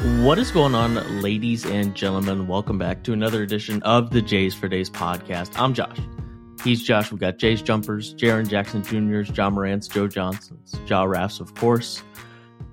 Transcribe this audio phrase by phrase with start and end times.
[0.00, 2.46] What is going on, ladies and gentlemen?
[2.46, 5.50] Welcome back to another edition of the Jays for Days podcast.
[5.60, 5.98] I'm Josh.
[6.64, 7.10] He's Josh.
[7.10, 12.02] We've got Jays jumpers, Jaren Jackson Jr.'s, John Morant's, Joe Johnson's, Ja Raffs, of course.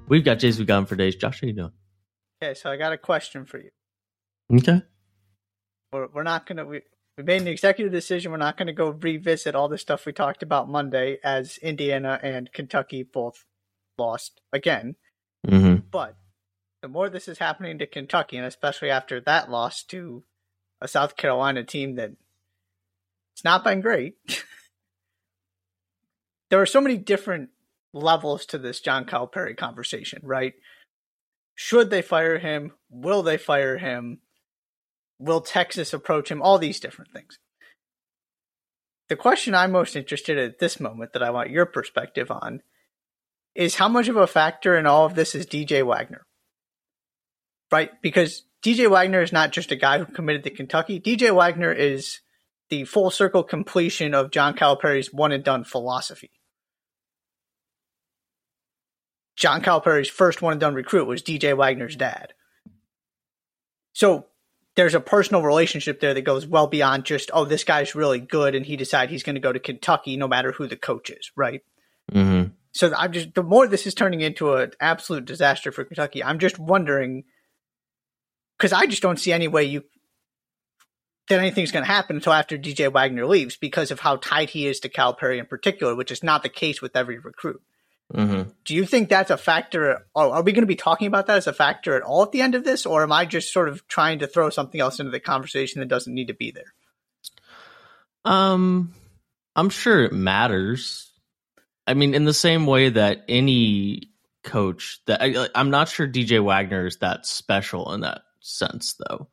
[0.07, 1.17] We've got Jays we've got him for days.
[1.17, 1.73] Josh, how you doing?
[2.41, 3.71] Okay, so I got a question for you.
[4.54, 4.82] Okay.
[5.91, 6.80] We're, we're not gonna we,
[7.18, 8.32] we made an executive decision.
[8.32, 12.54] We're not gonna go revisit all the stuff we talked about Monday as Indiana and
[12.54, 13.44] Kentucky both
[13.98, 14.96] lost again.
[15.46, 15.88] Mm-hmm.
[15.91, 16.16] But
[16.82, 20.23] the more this is happening to Kentucky, and especially after that loss to
[20.80, 22.12] a South Carolina team that
[23.34, 24.16] it's not been great,
[26.49, 27.49] there are so many different
[27.94, 30.54] levels to this John Calipari conversation, right?
[31.55, 32.73] Should they fire him?
[32.90, 34.20] Will they fire him?
[35.18, 36.41] Will Texas approach him?
[36.41, 37.40] All these different things.
[39.09, 42.62] The question I'm most interested in at this moment that I want your perspective on
[43.55, 46.27] is how much of a factor in all of this is DJ Wagner?
[47.71, 47.91] Right?
[48.02, 50.99] Because DJ Wagner is not just a guy who committed to Kentucky.
[50.99, 52.20] DJ Wagner is
[52.70, 56.32] the full circle completion of John Calipari's one and done philosophy.
[59.35, 62.34] John Calipari's first one and done recruit was DJ Wagner's dad.
[63.93, 64.25] So
[64.75, 68.56] there's a personal relationship there that goes well beyond just, oh, this guy's really good
[68.56, 71.31] and he decided he's going to go to Kentucky no matter who the coach is,
[71.35, 71.62] right?
[72.12, 72.51] Mm-hmm.
[72.72, 76.40] So I'm just, the more this is turning into an absolute disaster for Kentucky, I'm
[76.40, 77.23] just wondering,
[78.58, 79.84] because I just don't see any way you,
[81.30, 84.66] that anything's going to happen until after DJ Wagner leaves because of how tight he
[84.66, 87.62] is to Calipari in particular, which is not the case with every recruit.
[88.13, 88.50] Mm-hmm.
[88.63, 90.06] Do you think that's a factor?
[90.16, 92.31] Or are we going to be talking about that as a factor at all at
[92.31, 95.00] the end of this, or am I just sort of trying to throw something else
[95.00, 96.74] into the conversation that doesn't need to be there?
[98.24, 98.94] Um,
[99.56, 101.12] I'm sure it matters.
[101.85, 104.12] I mean, in the same way that any
[104.44, 109.29] coach that I, I'm not sure DJ Wagner is that special in that sense, though.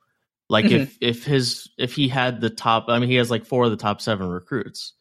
[0.48, 0.72] Like Mhm.
[0.72, 3.70] if if his if he had the top, I mean, he has like four of
[3.70, 4.92] the top seven recruits.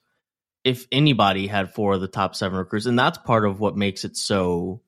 [0.63, 4.05] If anybody had four of the top seven recruits, and that's part of what makes
[4.05, 4.81] it so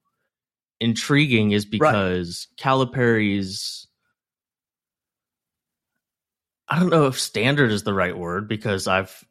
[0.80, 3.88] intriguing, is because Calipari's
[6.68, 9.24] I don't know if standard is the right word because I've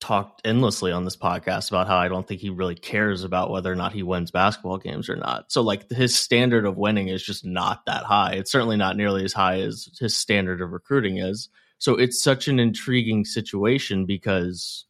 [0.00, 3.72] talked endlessly on this podcast about how I don't think he really cares about whether
[3.72, 5.50] or not he wins basketball games or not.
[5.50, 8.34] So like his standard of winning is just not that high.
[8.34, 11.48] It's certainly not nearly as high as his standard of recruiting is.
[11.78, 14.84] So it's such an intriguing situation because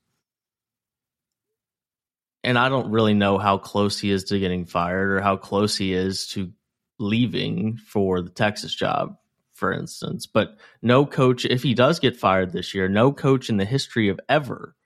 [2.45, 5.77] and I don't really know how close he is to getting fired or how close
[5.77, 6.53] he is to
[6.99, 9.17] leaving for the Texas job,
[9.53, 10.27] for instance.
[10.27, 14.09] But no coach, if he does get fired this year, no coach in the history
[14.09, 14.77] of ever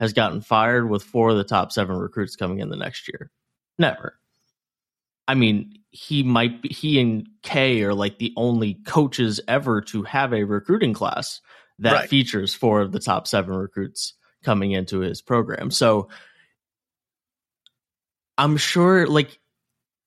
[0.00, 3.30] has gotten fired with four of the top seven recruits coming in the next year.
[3.78, 4.18] Never.
[5.26, 10.02] I mean, he might be, he and K are like the only coaches ever to
[10.04, 11.40] have a recruiting class
[11.80, 12.08] that Right.
[12.08, 15.70] features four of the top seven recruits coming into his program.
[15.70, 16.08] So
[18.36, 19.38] I'm sure, like,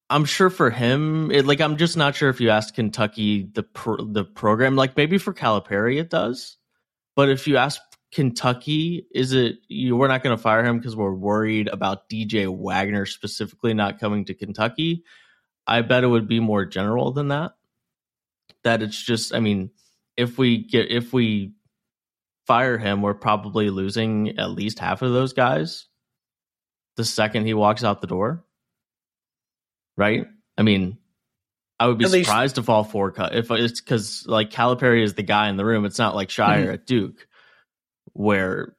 [0.09, 3.63] I'm sure for him, it, like, I'm just not sure if you ask Kentucky the
[3.63, 6.57] pro, the program, like, maybe for Calipari it does,
[7.15, 9.95] but if you ask Kentucky, is it you?
[9.95, 14.25] We're not going to fire him because we're worried about DJ Wagner specifically not coming
[14.25, 15.03] to Kentucky.
[15.65, 17.53] I bet it would be more general than that.
[18.63, 19.71] That it's just, I mean,
[20.17, 21.53] if we get if we
[22.47, 25.87] fire him, we're probably losing at least half of those guys
[26.97, 28.43] the second he walks out the door.
[29.97, 30.27] Right?
[30.57, 30.97] I mean,
[31.79, 35.01] I would be At least- surprised if all four cut if it's because like Calipari
[35.03, 35.85] is the guy in the room.
[35.85, 36.73] It's not like Scheyer Mhm.
[36.73, 37.27] at Duke,
[38.13, 38.75] where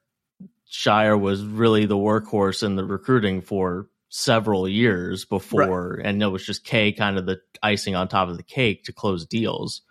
[0.71, 6.45] Scheyer was really the workhorse in the recruiting for several years before, and it was
[6.45, 9.81] just K kind of the icing on top of the cake to close deals.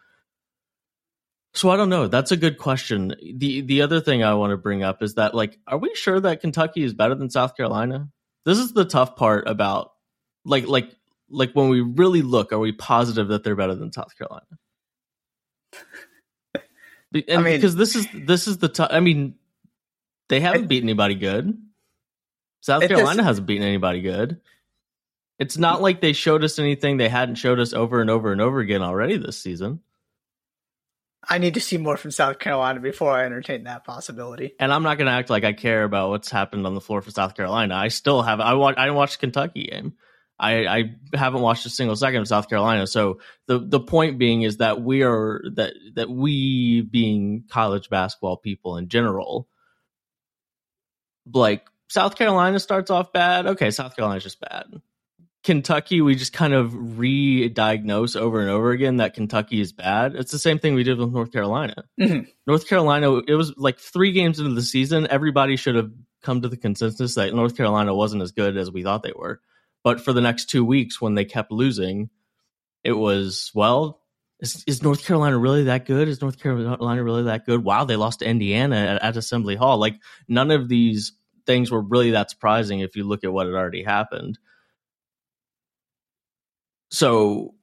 [1.54, 2.08] So I don't know.
[2.08, 3.14] That's a good question.
[3.36, 6.18] the The other thing I want to bring up is that, like, are we sure
[6.18, 8.08] that Kentucky is better than South Carolina?
[8.44, 9.90] This is the tough part about,
[10.44, 10.90] like, like,
[11.28, 14.46] like when we really look, are we positive that they're better than South Carolina?
[17.14, 18.88] And I mean- because this is this is the tough.
[18.90, 19.34] I mean,
[20.28, 21.58] they haven't It- beaten anybody good.
[22.60, 24.40] South Carolina hasn't beaten anybody good.
[25.38, 28.40] It's not like they showed us anything they hadn't showed us over and over and
[28.40, 29.80] over again already this season.
[31.28, 34.54] I need to see more from South Carolina before I entertain that possibility.
[34.58, 37.00] And I'm not going to act like I care about what's happened on the floor
[37.00, 37.74] for South Carolina.
[37.74, 38.40] I still have.
[38.40, 38.76] I watch.
[38.76, 39.94] I didn't watch the Kentucky game.
[40.42, 42.86] I, I haven't watched a single second of South Carolina.
[42.88, 48.36] So the the point being is that we are that that we being college basketball
[48.36, 49.48] people in general,
[51.32, 53.46] like South Carolina starts off bad.
[53.46, 54.64] Okay, South Carolina's just bad.
[55.44, 60.14] Kentucky, we just kind of re-diagnose over and over again that Kentucky is bad.
[60.14, 61.84] It's the same thing we did with North Carolina.
[62.00, 62.28] Mhm.
[62.46, 65.90] North Carolina, it was like three games into the season, everybody should have
[66.22, 69.40] come to the consensus that North Carolina wasn't as good as we thought they were.
[69.84, 72.10] But for the next two weeks, when they kept losing,
[72.84, 74.00] it was well.
[74.40, 76.08] Is, is North Carolina really that good?
[76.08, 77.62] Is North Carolina really that good?
[77.62, 79.78] Wow, they lost to Indiana at, at Assembly Hall.
[79.78, 79.96] Like
[80.28, 81.12] none of these
[81.46, 84.38] things were really that surprising if you look at what had already happened.
[86.90, 87.54] So,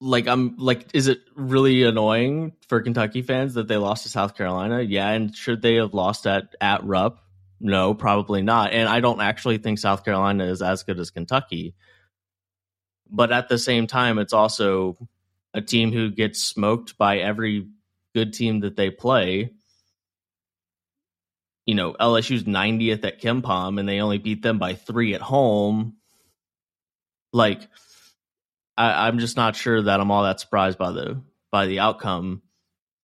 [0.00, 4.36] like, I'm like, is it really annoying for Kentucky fans that they lost to South
[4.36, 4.80] Carolina?
[4.80, 7.20] Yeah, and should they have lost at at Rupp?
[7.60, 8.72] No, probably not.
[8.72, 11.74] And I don't actually think South Carolina is as good as Kentucky.
[13.10, 14.96] But at the same time, it's also
[15.54, 17.68] a team who gets smoked by every
[18.14, 19.50] good team that they play.
[21.66, 25.96] You know, LSU's 90th at KenPom and they only beat them by three at home.
[27.32, 27.68] Like,
[28.76, 32.42] I, I'm just not sure that I'm all that surprised by the by the outcome,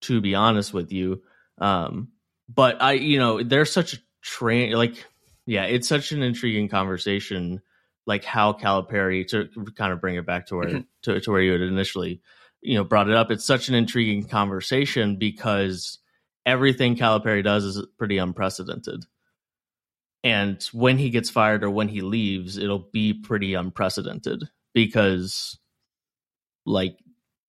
[0.02, 1.22] to be honest with you.
[1.58, 2.08] Um,
[2.48, 5.04] but I, you know, there's such a train like
[5.46, 7.60] yeah, it's such an intriguing conversation,
[8.06, 10.86] like how Calipari to kind of bring it back to where Mhm.
[11.02, 12.22] to, to where you had initially,
[12.62, 13.30] you know, brought it up.
[13.30, 15.98] It's such an intriguing conversation because
[16.46, 19.04] everything Calipari does is pretty unprecedented.
[20.22, 25.58] And when he gets fired or when he leaves, it'll be pretty unprecedented because
[26.64, 26.98] like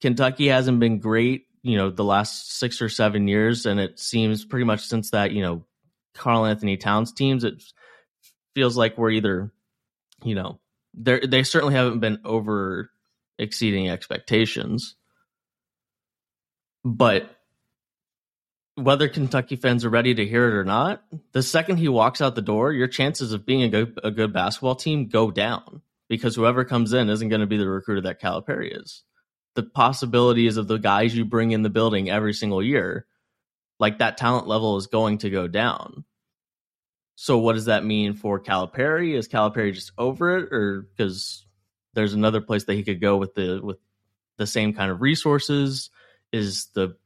[0.02, 4.44] Kentucky hasn't been great, you know, the last six or seven years, and it seems
[4.44, 5.66] pretty much since that, you know,
[6.16, 7.62] Karl-Anthony Towns teams, it
[8.54, 9.52] feels like we're either,
[10.24, 10.60] you know,
[10.94, 12.90] they they certainly haven't been over
[13.38, 14.96] exceeding expectations,
[16.84, 17.30] but
[18.76, 22.36] whether Kentucky fans are ready to hear it or not, the second he walks out
[22.36, 26.36] the door, your chances of being a good a good basketball team go down because
[26.36, 29.04] whoever comes in isn't going to be the recruiter that Calipari is.
[29.56, 33.06] The possibilities of the guys you bring in the building every single year,
[33.80, 36.06] like that talent level is going to go down.
[37.16, 39.16] So what does that mean for Calipari?
[39.16, 41.46] Is Calipari just over it, or because
[41.94, 43.78] there's another place that he could go with the with
[44.38, 45.90] the same kind of resources?
[46.34, 46.98] Is the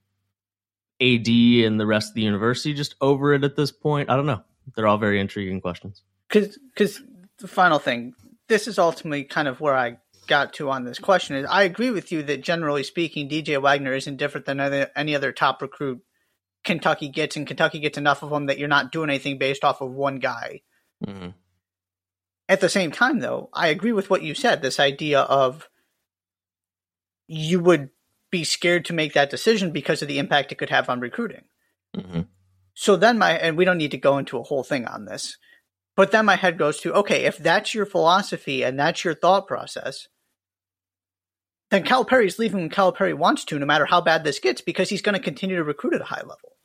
[1.01, 1.27] AD
[1.65, 4.09] and the rest of the university just over it at this point?
[4.09, 4.41] I don't know.
[4.75, 6.03] They're all very intriguing questions.
[6.27, 7.01] because because
[7.39, 8.13] the final thing
[8.47, 11.89] this is ultimately kind of where i got to on this question is i agree
[11.89, 16.01] with you that generally speaking dj wagner isn't different than any, any other top recruit
[16.63, 19.81] kentucky gets and kentucky gets enough of them that you're not doing anything based off
[19.81, 20.61] of one guy
[21.05, 21.29] Mm-hmm.
[22.49, 25.69] at the same time though i agree with what you said this idea of
[27.27, 27.89] you would
[28.31, 31.43] be scared to make that decision because of the impact it could have on recruiting
[31.95, 32.21] Mm-hmm.
[32.73, 35.37] so then my and we don't need to go into a whole thing on this
[35.95, 39.47] but then my head goes to okay if that's your philosophy and that's your thought
[39.47, 40.07] process
[41.71, 45.01] then Calipari's leaving when Calipari wants to no matter how bad this gets because he's
[45.01, 46.55] going to continue to recruit at a high level.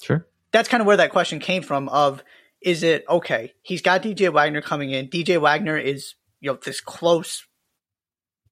[0.00, 0.26] Sure.
[0.52, 2.22] that's kind of where that question came from of
[2.62, 3.52] is it okay?
[3.62, 5.08] He's got dj wagner coming in.
[5.08, 7.46] Dj wagner is you know this close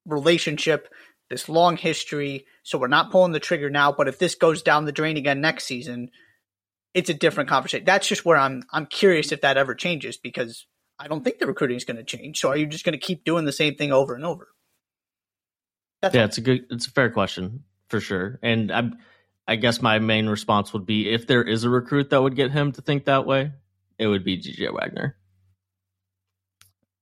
[0.06, 0.88] relationship
[1.28, 4.84] this long history so we're not pulling the trigger now but if this goes down
[4.84, 6.10] the drain again next season
[6.94, 7.84] it's a different conversation.
[7.84, 10.66] That's just where i'm i'm curious if that ever changes because
[10.98, 13.04] i don't think the recruiting is going to change so are you just going to
[13.04, 14.48] keep doing the same thing over and over
[16.02, 16.26] that's Yeah, all.
[16.28, 18.38] it's a good, it's a fair question for sure.
[18.42, 18.90] And I,
[19.48, 22.50] I guess my main response would be if there is a recruit that would get
[22.50, 23.52] him to think that way,
[23.98, 25.16] it would be DJ Wagner.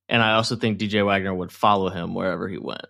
[0.08, 2.84] And I also think DJ Wagner would follow him wherever he went.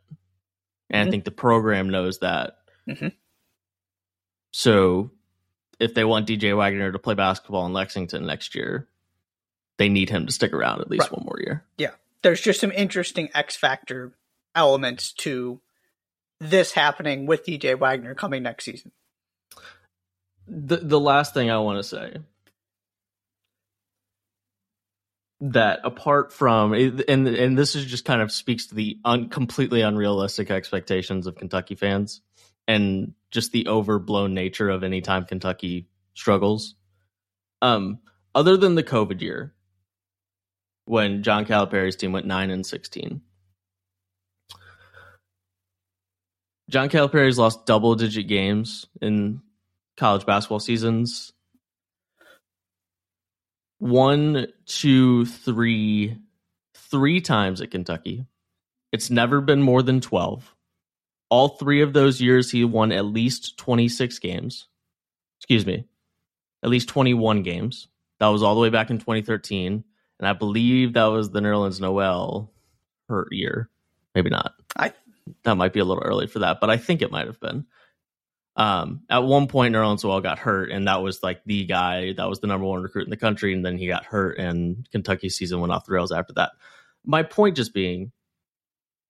[0.91, 1.09] And Mhm.
[1.09, 2.59] I think the program knows that.
[2.89, 3.15] Mhm.
[4.53, 5.11] So
[5.79, 8.89] if they want DJ Wagner to play basketball in Lexington next year,
[9.79, 11.13] they need him to stick around at least Right.
[11.13, 11.65] one more year.
[11.79, 11.95] Yeah.
[12.23, 14.17] There's just some interesting X factor
[14.55, 15.61] elements to
[16.41, 18.93] this happening with DJ Wagner coming next season.
[20.47, 22.17] the the last thing I want to say
[25.41, 29.83] that apart from and and this is just kind of speaks to the un, completely
[29.83, 32.21] unrealistic expectations of Kentucky fans
[32.67, 36.77] and just the overblown nature of any time Kentucky struggles.
[37.61, 37.99] Um,
[38.35, 39.55] other than the COVID year,
[40.87, 43.23] when John Calipari's team went nine and sixteen,
[46.75, 49.41] John Calipari's lost double digit games in
[49.97, 51.33] college basketball seasons.
[53.79, 56.17] One, two, three,
[56.75, 58.27] three times at Kentucky.
[58.91, 60.53] It's never been more than 12.
[61.29, 64.67] All three of those years, he won at least 26 games.
[65.39, 65.85] Excuse me,
[66.65, 67.87] at least 21 games.
[68.19, 69.85] That was all the way back in 2013.
[70.19, 72.51] And I believe that was the Nerlens Noel
[73.09, 73.71] hurt year.
[74.17, 74.55] Maybe not.
[74.77, 74.93] I
[75.45, 77.67] that might be a little early for that, but I think it might have been.
[78.57, 82.29] Um, at one point, Nerlens Noel got hurt, and that was like the guy that
[82.29, 85.37] was the number one recruit in the country, and then he got hurt, and Kentucky's
[85.37, 86.53] season went off the rails after that.
[87.05, 88.13] My point just being,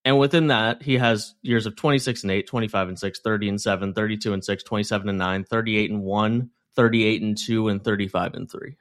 [0.04, 3.60] and within that, he has years of 26 and 8, 25 and 6, 30 and
[3.60, 8.34] 7, 32 and 6, 27 and 9, 38 and 1, 38 and 2, and 35
[8.34, 8.76] and 3.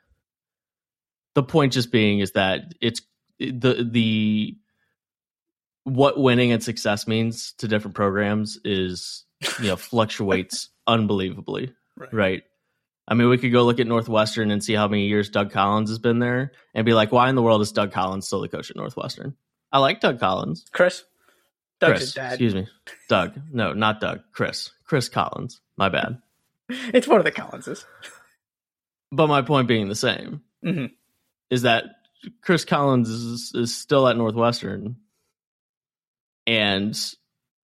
[1.35, 3.01] The point just being is that it's
[3.39, 4.57] the the
[5.83, 9.25] what winning and success means to different programs is
[9.59, 12.13] you know fluctuates unbelievably right.
[12.13, 12.43] right.
[13.07, 15.89] i mean we could go look at northwestern and see how many years doug collins
[15.89, 18.47] has been there and be like why in the world is doug collins still the
[18.47, 19.35] coach at northwestern?
[19.71, 20.65] I like doug collins.
[20.71, 21.03] Chris?
[21.81, 22.33] Doug's chris dad.
[22.33, 22.67] excuse me.
[23.09, 23.41] Doug.
[23.51, 24.21] No not doug.
[24.31, 24.71] Chris.
[24.85, 25.59] Chris collins.
[25.77, 26.21] My bad.
[26.93, 27.85] It's one of the collinses.
[29.11, 30.85] But my point being the same mm-hmm.
[31.49, 31.83] is that
[32.41, 34.95] chris collins is, is still at northwestern
[36.47, 36.97] and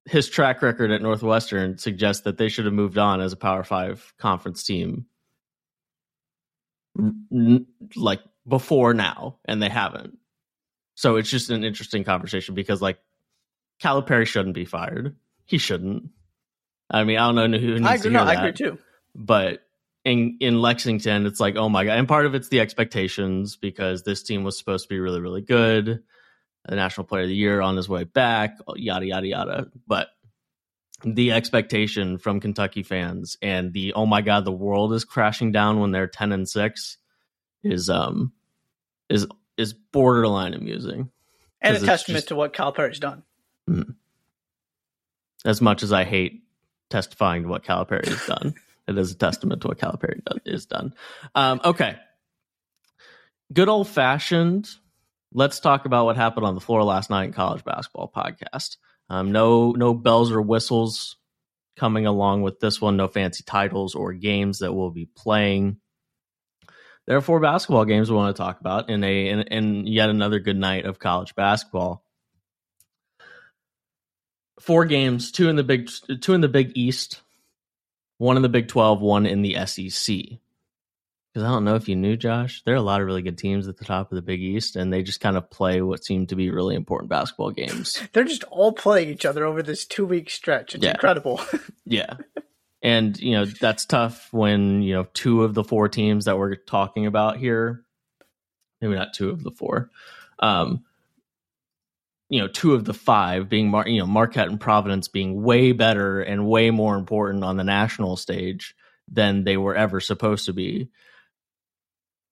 [0.06, 3.64] his track record at Northwestern suggests that they should have moved on as a Power
[3.64, 5.06] Five conference team,
[7.96, 10.18] like before now, and they haven't.
[10.96, 13.00] So it's just an interesting conversation because, like,
[13.82, 15.16] Calipari shouldn't be fired.
[15.46, 16.10] He shouldn't.
[16.92, 18.54] I mean, I don't know who needs I agree, to hear no, that, I agree
[18.54, 18.80] too.
[19.16, 19.62] But
[20.04, 21.98] in in Lexington, it's like, oh my god!
[21.98, 25.42] And part of it's the expectations because this team was supposed to be really, really
[25.42, 26.04] good
[26.68, 29.68] the National Player of the Year on his way back, yada yada yada.
[29.88, 30.10] But
[31.04, 35.80] the expectation from Kentucky fans and the oh my god, the world is crashing down
[35.80, 36.98] when they're ten and six
[37.64, 38.34] is um
[39.10, 41.10] is is borderline amusing.
[41.62, 43.24] And a testament just, to what Cal Calipari's done.
[43.70, 43.92] Mm-hmm.
[45.46, 46.44] As much as I hate
[46.90, 48.56] testifying to what Calipari has done,
[48.88, 50.94] it is a testament to what Calipari is done.
[51.36, 51.98] Um, okay.
[53.52, 54.70] Good old fashioned
[55.34, 58.78] let's talk about what happened on the floor last night in college basketball podcast.
[59.10, 61.18] Um, no, no bells or whistles
[61.78, 62.98] coming along with this one.
[62.98, 65.78] No fancy titles or games that we'll be playing.
[67.08, 70.10] There are four basketball games we want to talk about in a in, in yet
[70.10, 72.04] another good night of college basketball.
[74.60, 75.90] Four games, two in the big
[76.22, 77.22] two in the Big East,
[78.18, 80.40] one in the Big Twelve, one in the SEC
[81.34, 83.38] because I don't know if you knew, Josh, there are a lot of really good
[83.38, 86.04] teams at the top of the Big East, and they just kind of play what
[86.04, 88.02] seem to be really important basketball games.
[88.14, 90.74] They're just all playing each other over this two week stretch.
[90.74, 90.92] It's yeah.
[90.92, 91.40] incredible.
[91.86, 92.16] yeah.
[92.82, 96.56] And, you know, that's tough when, you know, two of the four teams that we're
[96.56, 97.84] talking about here,
[98.82, 99.92] maybe not two of the four,
[100.40, 100.84] um,
[102.30, 105.74] you know, two of the five being, Mar- you know, Marquette and Providence being way
[105.74, 108.76] better and way more important on the national stage
[109.12, 110.90] than they were ever supposed to be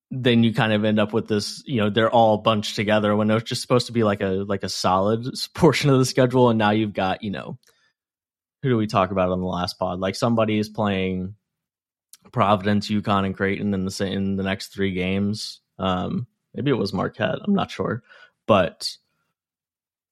[0.10, 3.30] then you kind of end up with this you know they're all bunched together when
[3.30, 6.50] it's just supposed to be like a like a solid portion of the schedule.
[6.50, 7.58] And now you've got you know
[8.64, 10.00] who do we talk about on the last pod?
[10.00, 11.36] Like somebody is playing
[12.32, 15.62] providence UConn and creighton in the in the next three games.
[15.78, 17.40] Um maybe it was marquette.
[17.44, 18.04] I'm not sure.
[18.48, 18.96] But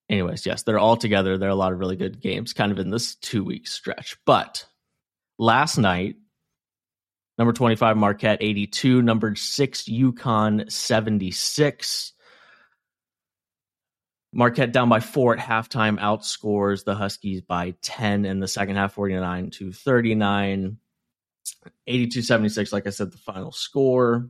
[0.09, 1.37] anyways yes they're all together.
[1.37, 4.17] There are a lot of really good games kind of in this two week stretch.
[4.25, 4.65] But
[5.37, 6.17] last night
[7.37, 9.01] Number 25, Marquette 82.
[9.01, 12.13] Number 6, UConn 76.
[14.31, 18.93] Marquette down by four at halftime, outscores the Huskies by 10 in the second half,
[18.93, 20.77] 49 to 39.
[21.87, 24.29] 82 76, like I said, the final score.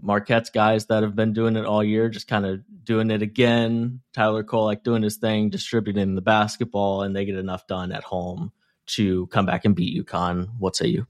[0.00, 4.00] Marquette's guys that have been doing it all year, just kind of doing it again.
[4.12, 8.52] Tyler Kolek doing his thing, distributing the basketball, and they get enough done at home
[8.88, 10.48] to come back and beat UConn.
[10.58, 11.06] What say you?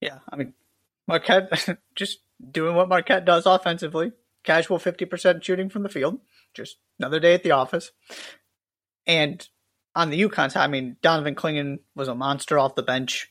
[0.00, 0.54] Yeah, I mean,
[1.06, 4.12] Marquette just doing what Marquette does offensively.
[4.44, 6.18] Casual 50% shooting from the field.
[6.54, 7.92] Just another day at the office.
[9.06, 9.46] And
[9.94, 13.28] on the UConn side, I mean, Donovan Clingan was a monster off the bench.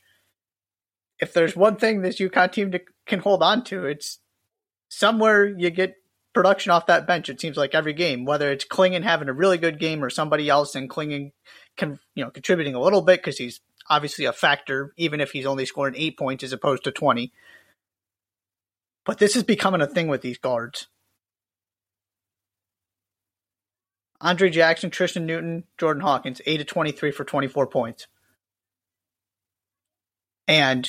[1.18, 4.18] If there's one thing this UConn team to, can hold on to, it's
[4.88, 5.96] somewhere you get
[6.32, 7.28] production off that bench.
[7.28, 10.48] It seems like every game, whether it's Clingan having a really good game or somebody
[10.48, 11.32] else and Clingan,
[11.76, 15.44] can, you know, contributing a little bit because he's obviously a factor, even if he's
[15.44, 17.32] only scoring eight points as opposed to 20.
[19.04, 20.86] But this is becoming a thing with these guards.
[24.20, 28.06] Andre Jackson, Tristan Newton, Jordan Hawkins, 8 to 23 for 24 points.
[30.46, 30.88] And,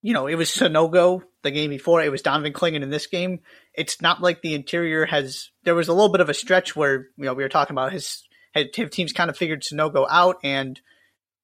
[0.00, 2.02] you know, it was Sanogo the game before.
[2.02, 3.40] It was Donovan Clingan in this game.
[3.74, 5.50] It's not like the interior has.
[5.64, 7.92] There was a little bit of a stretch where, you know, we were talking about
[7.92, 10.80] his, his teams kind of figured Sanogo out and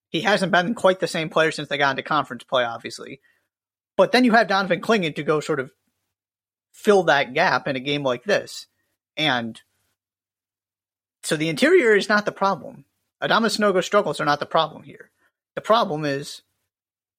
[0.08, 3.20] he hasn't been quite the same player since they got into conference play, obviously.
[3.96, 5.72] But then you have Donovan Clingan to go sort of
[6.72, 8.66] fill that gap in a game like this.
[9.16, 9.60] And
[11.22, 12.84] So the interior is not the problem.
[13.22, 15.10] Adama Sanogo struggles are not the problem here.
[15.56, 16.42] The problem is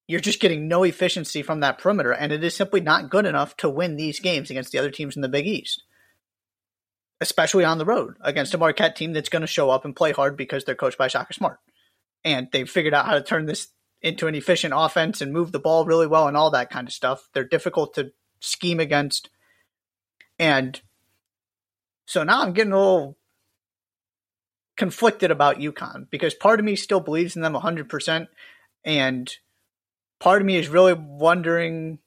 [0.08, 3.56] you're just getting no efficiency from that perimeter, and it is simply not good enough
[3.58, 5.84] to win these games against the other teams in the Big East.
[7.20, 10.10] Especially on the road against a Marquette team that's going to show up and play
[10.10, 11.58] hard because they're coached by Shaka Smart.
[12.24, 13.68] And they've figured out how to turn this
[14.02, 16.94] into an efficient offense and move the ball really well and all that kind of
[16.94, 17.28] stuff.
[17.32, 19.30] They're difficult to scheme against.
[20.38, 20.80] And
[22.06, 23.18] so now I'm getting a little
[24.76, 28.28] conflicted about UConn because part of me still believes in them 100%.
[28.84, 29.36] And
[30.18, 31.98] part of me is really wondering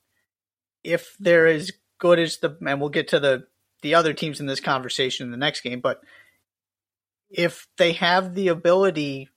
[0.84, 3.46] if they're as good as the, and we'll get to the,
[3.84, 6.02] the other teams in this conversation in the next game, but
[7.30, 9.30] if they have the ability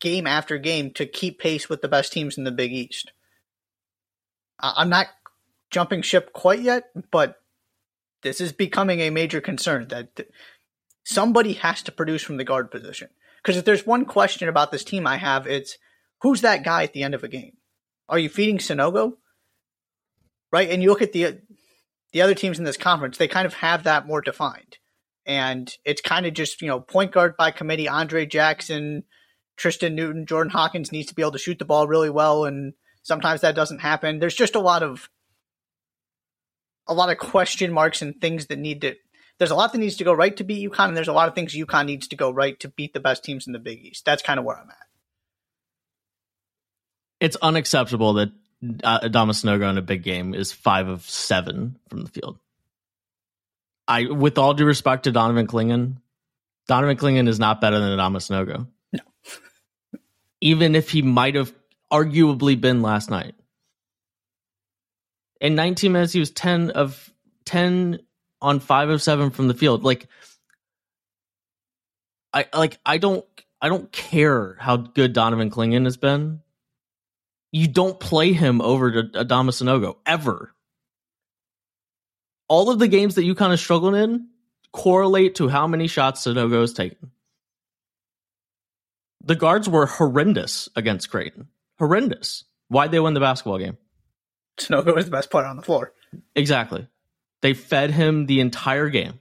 [0.00, 3.12] game after game to keep pace with the best teams in the Big East.
[4.60, 5.08] I'm not
[5.70, 7.36] jumping ship quite yet, but
[8.22, 10.28] this is becoming a major concern that
[11.04, 13.08] somebody has to produce from the guard position.
[13.42, 15.76] Because if there's one question about this team I have, it's
[16.20, 17.56] who's that guy at the end of a game?
[18.08, 19.14] Are you feeding Sanogo?
[20.52, 20.70] Right?
[20.70, 21.40] And you look at the
[22.12, 24.78] the other teams in this conference, they kind of have that more defined.
[25.24, 29.04] And it's kind of just, you know, point guard by committee, Andre Jackson,
[29.56, 32.74] Tristan Newton, Jordan Hawkins needs to be able to shoot the ball really well, and
[33.02, 34.18] sometimes that doesn't happen.
[34.18, 35.08] There's just a lot of
[36.88, 38.96] a lot of question marks and things that need to.
[39.38, 41.28] There's a lot that needs to go right to beat UConn, and there's a lot
[41.28, 43.84] of things UConn needs to go right to beat the best teams in the Big
[43.84, 44.04] East.
[44.04, 44.76] That's kind of where I'm at.
[47.20, 48.32] It's unacceptable that
[48.82, 52.38] uh, Adama Sanogo in a big game is five of seven from the field.
[53.88, 55.96] I, with all due respect to Donovan Clingan,
[56.68, 58.18] Donovan Clingan is not better than Adama
[58.94, 59.02] Sanogo
[60.42, 61.52] even if he might have
[61.90, 63.34] arguably been last night.
[65.40, 67.12] In 19 minutes, he was 10 of
[67.46, 68.00] 10
[68.40, 69.84] on five of seven from the field.
[69.84, 70.08] Like,
[72.34, 73.24] I like I don't
[73.60, 76.40] I don't care how good Donovan Clingan has been.
[77.52, 80.54] You don't play him over to Adama Sanogo ever.
[82.48, 84.28] All of the games that you kind of struggled in
[84.72, 87.10] correlate to how many shots Sanogo has taken.
[89.24, 91.48] The guards were horrendous against Creighton.
[91.78, 92.44] Horrendous.
[92.68, 93.78] Why'd they win the basketball game?
[94.58, 95.92] Sanogo was the best player on the floor.
[96.34, 96.88] Exactly.
[97.40, 99.20] They fed him the entire game.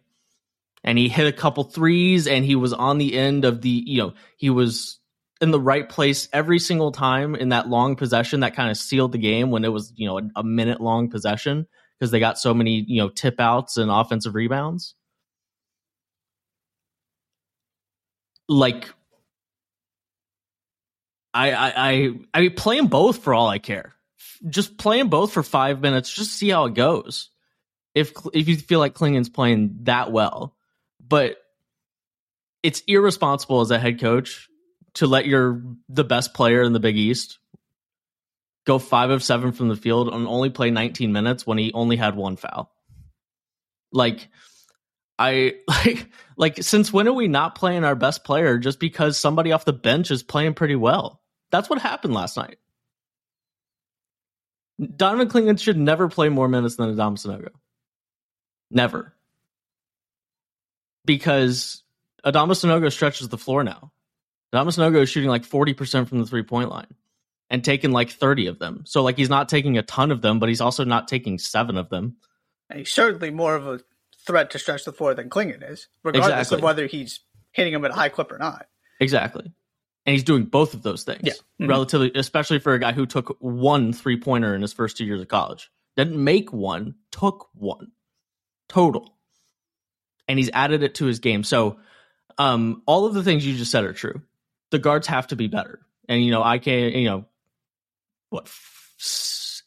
[0.84, 4.02] And he hit a couple threes and he was on the end of the, you
[4.02, 5.00] know, he was
[5.40, 9.12] in the right place every single time in that long possession that kind of sealed
[9.12, 11.68] the game when it was, you know, a, a minute long possession
[12.00, 14.96] because they got so many, you know, tip outs and offensive rebounds.
[18.50, 18.90] Like
[21.34, 23.94] I, I, I, mean, play them both for all I care.
[24.50, 26.14] Just play them both for five minutes.
[26.14, 27.30] Just see how it goes.
[27.94, 30.56] If if you feel like Clingan's playing that well,
[31.06, 31.38] but
[32.64, 34.50] it's irresponsible as a head coach
[34.96, 37.40] to let your the best player in the Big East
[38.66, 41.98] go five of seven from the field and only play 19 minutes when he only
[41.98, 42.72] had one foul.
[43.92, 44.30] Like,
[45.18, 49.52] I like like since when are we not playing our best player just because somebody
[49.52, 51.21] off the bench is playing pretty well?
[51.52, 52.58] That's what happened last night.
[54.96, 57.50] Donovan Clingan should never play more minutes than Adam Sanogo.
[58.72, 59.14] Never.
[61.06, 61.84] Because
[62.26, 63.92] Adama Sanogo stretches the floor now.
[64.54, 66.88] Adama Sanogo is shooting like 40% from the three point line
[67.50, 68.84] and taking like 30 of them.
[68.86, 71.78] So, like, he's not taking a ton of them, but he's also not taking seven
[71.78, 72.16] of them.
[72.70, 73.82] And he's certainly more of a
[74.26, 76.58] threat to stretch the floor than Clingan is, regardless exactly.
[76.58, 77.20] of whether he's
[77.52, 78.68] hitting him at a high clip or not.
[79.00, 79.52] Exactly
[80.06, 81.22] and he's doing both of those things.
[81.24, 81.34] Yeah.
[81.34, 81.68] Mm-hmm.
[81.68, 85.22] Relatively, especially for a guy who took one three pointer in his first two years
[85.22, 85.70] of college.
[85.98, 87.92] Didn't make one, took one
[88.70, 89.16] total.
[90.28, 91.44] And he's added it to his game.
[91.44, 91.80] So
[92.38, 94.22] um, all of the things you just said are true.
[94.70, 95.80] The guards have to be better.
[96.08, 96.96] And, you know, I can't.
[96.96, 97.26] you know,
[98.30, 98.50] what,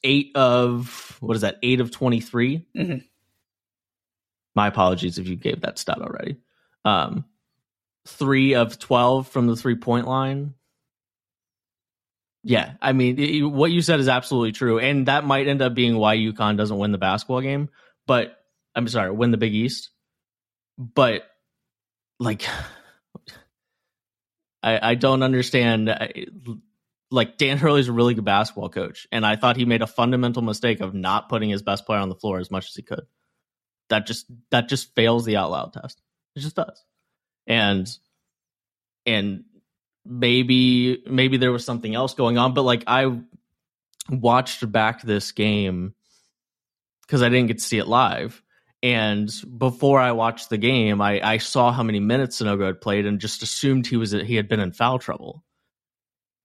[0.03, 2.67] eight of, what is that, eight of 23?
[2.75, 2.97] Mm-hmm.
[4.55, 6.37] My apologies if you gave that stat already.
[6.85, 7.25] Um,
[8.07, 10.55] three of 12 from the three point line.
[12.43, 14.79] Yeah, I mean, it, what you said is absolutely true.
[14.79, 17.71] And that might end up being why UConn doesn't win the basketball game.
[18.07, 18.37] But
[18.75, 19.91] I'm sorry, win the Big East.
[20.77, 21.23] But
[22.21, 22.47] like,
[24.63, 25.91] I, I don't understand.
[27.11, 29.07] Like, Dan Hurley's a really good basketball coach.
[29.11, 32.11] And I thought he made a fundamental mistake of not putting his best player on
[32.11, 33.07] the floor as much as he could.
[33.89, 36.03] That just that just fails the out loud test.
[36.37, 36.85] It just does
[37.47, 37.89] and
[39.07, 39.45] and
[40.05, 43.19] maybe maybe there was something else going on but like i
[44.11, 45.95] watched back this game
[47.03, 48.43] because i didn't get to see it live
[48.83, 53.07] And before I watched the game, I, I saw how many minutes Sanogo had played
[53.07, 55.43] and just assumed he was he had been in foul trouble,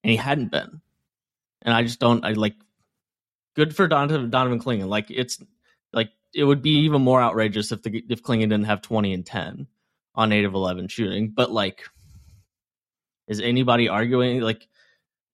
[0.05, 0.79] and he hadn't been.
[1.63, 2.23] And I just don't.
[2.23, 2.55] I like
[3.57, 4.87] good for Donovan, Donovan Clingan.
[4.87, 5.43] Like it's
[5.91, 9.25] like it would be even more outrageous if the if Clingan didn't have twenty and
[9.25, 9.67] ten
[10.15, 11.31] on eight of eleven shooting.
[11.35, 11.83] But like,
[13.27, 14.67] is anybody arguing like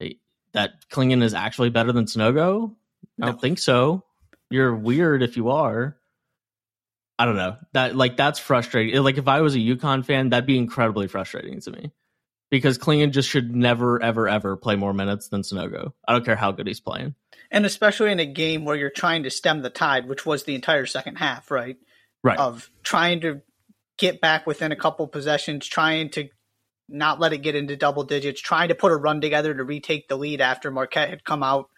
[0.01, 0.13] eh,
[0.53, 2.75] that Clingan is actually better than Sanogo?
[3.21, 4.03] I don't think so.
[4.49, 5.97] You're weird if you are.
[7.17, 7.57] I don't know.
[7.73, 9.01] That like that's frustrating.
[9.01, 11.91] Like if I was a UConn fan, that'd be incredibly frustrating to me.
[12.51, 15.93] Because Clingan just should never, ever, ever play more minutes than Sanogo.
[16.07, 17.15] I don't care how good he's playing.
[17.49, 20.53] And especially in a game where you're trying to stem the tide, which was the
[20.53, 21.77] entire second half, right?
[22.23, 22.37] Right.
[22.37, 23.41] Of trying to
[23.97, 26.29] get back within a couple possessions, trying to
[26.87, 30.07] not let it get into double digits, trying to put a run together to retake
[30.07, 31.69] the lead after Marquette had come out.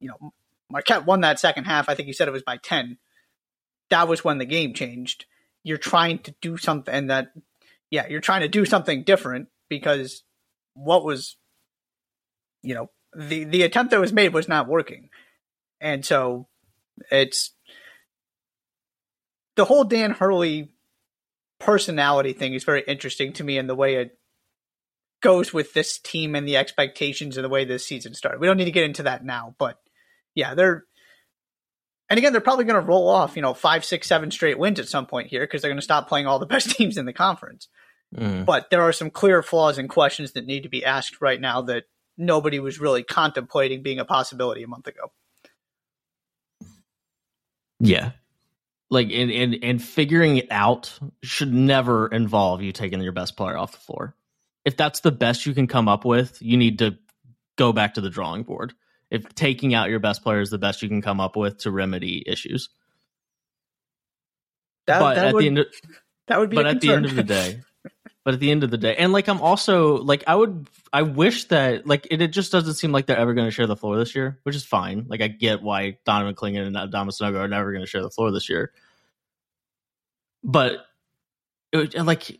[0.00, 0.32] You know,
[0.70, 1.88] Marquette won that second half.
[1.88, 2.98] I think you said it was by 10
[3.90, 5.26] that was when the game changed.
[5.62, 7.28] You're trying to do something and that,
[7.90, 10.24] yeah, you're trying to do something different because
[10.74, 11.36] what was,
[12.62, 15.08] you know, the the attempt that was made was not working,
[15.80, 16.48] and so
[17.12, 17.52] it's
[19.54, 20.73] the whole Dan Hurley
[21.64, 24.18] personality thing is very interesting to me in the way it
[25.22, 28.40] goes with this team and the expectations and the way this season started.
[28.40, 29.78] We don't need to get into that now, but
[30.34, 30.84] yeah, they're
[32.10, 34.78] and again, they're probably going to roll off, you know, five, six, seven straight wins
[34.78, 37.06] at some point here because they're going to stop playing all the best teams in
[37.06, 37.68] the conference.
[38.14, 38.44] Mm.
[38.44, 41.62] But there are some clear flaws and questions that need to be asked right now
[41.62, 41.84] that
[42.18, 45.12] nobody was really contemplating being a possibility a month ago.
[47.80, 48.12] Yeah.
[48.94, 53.58] Like and, and and figuring it out should never involve you taking your best player
[53.58, 54.14] off the floor.
[54.64, 56.96] If that's the best you can come up with, you need to
[57.56, 58.72] go back to the drawing board
[59.10, 61.70] if taking out your best player is the best you can come up with to
[61.70, 62.68] remedy issues.
[64.86, 65.66] That, but that at would, the end of,
[66.26, 67.60] that would be but at the end of the day
[68.24, 71.00] but at the end of the day and like i'm also like i would i
[71.00, 73.76] wish that like it, it just doesn't seem like they're ever going to share the
[73.76, 77.38] floor this year which is fine like i get why donovan clingan and Adama Sanogo
[77.38, 78.72] are never going to share the floor this year
[80.44, 80.86] but
[81.72, 82.38] it, like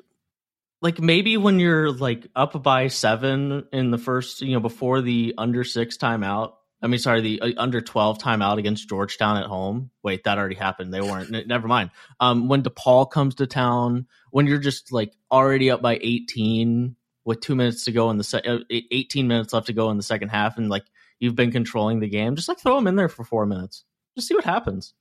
[0.81, 5.35] like maybe when you're like up by seven in the first you know before the
[5.37, 6.53] under six timeout
[6.85, 9.91] I mean, sorry, the uh, under 12 timeout against Georgetown at home.
[10.03, 10.93] Wait, that already happened.
[10.93, 11.31] They weren't.
[11.49, 11.91] Never mind.
[12.21, 17.41] Um, when DePaul comes to town, when you're just like already up by 18 with
[17.41, 20.03] two minutes to go in the se- uh, 18 minutes left to go in the
[20.03, 20.85] second half, and like
[21.19, 23.85] you've been controlling the game, just like throw them in there for four minutes.
[24.15, 24.93] Just see what happens.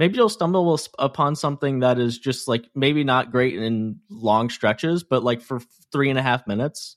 [0.00, 5.04] Maybe you'll stumble upon something that is just like maybe not great in long stretches,
[5.04, 5.60] but like for
[5.92, 6.96] three and a half minutes,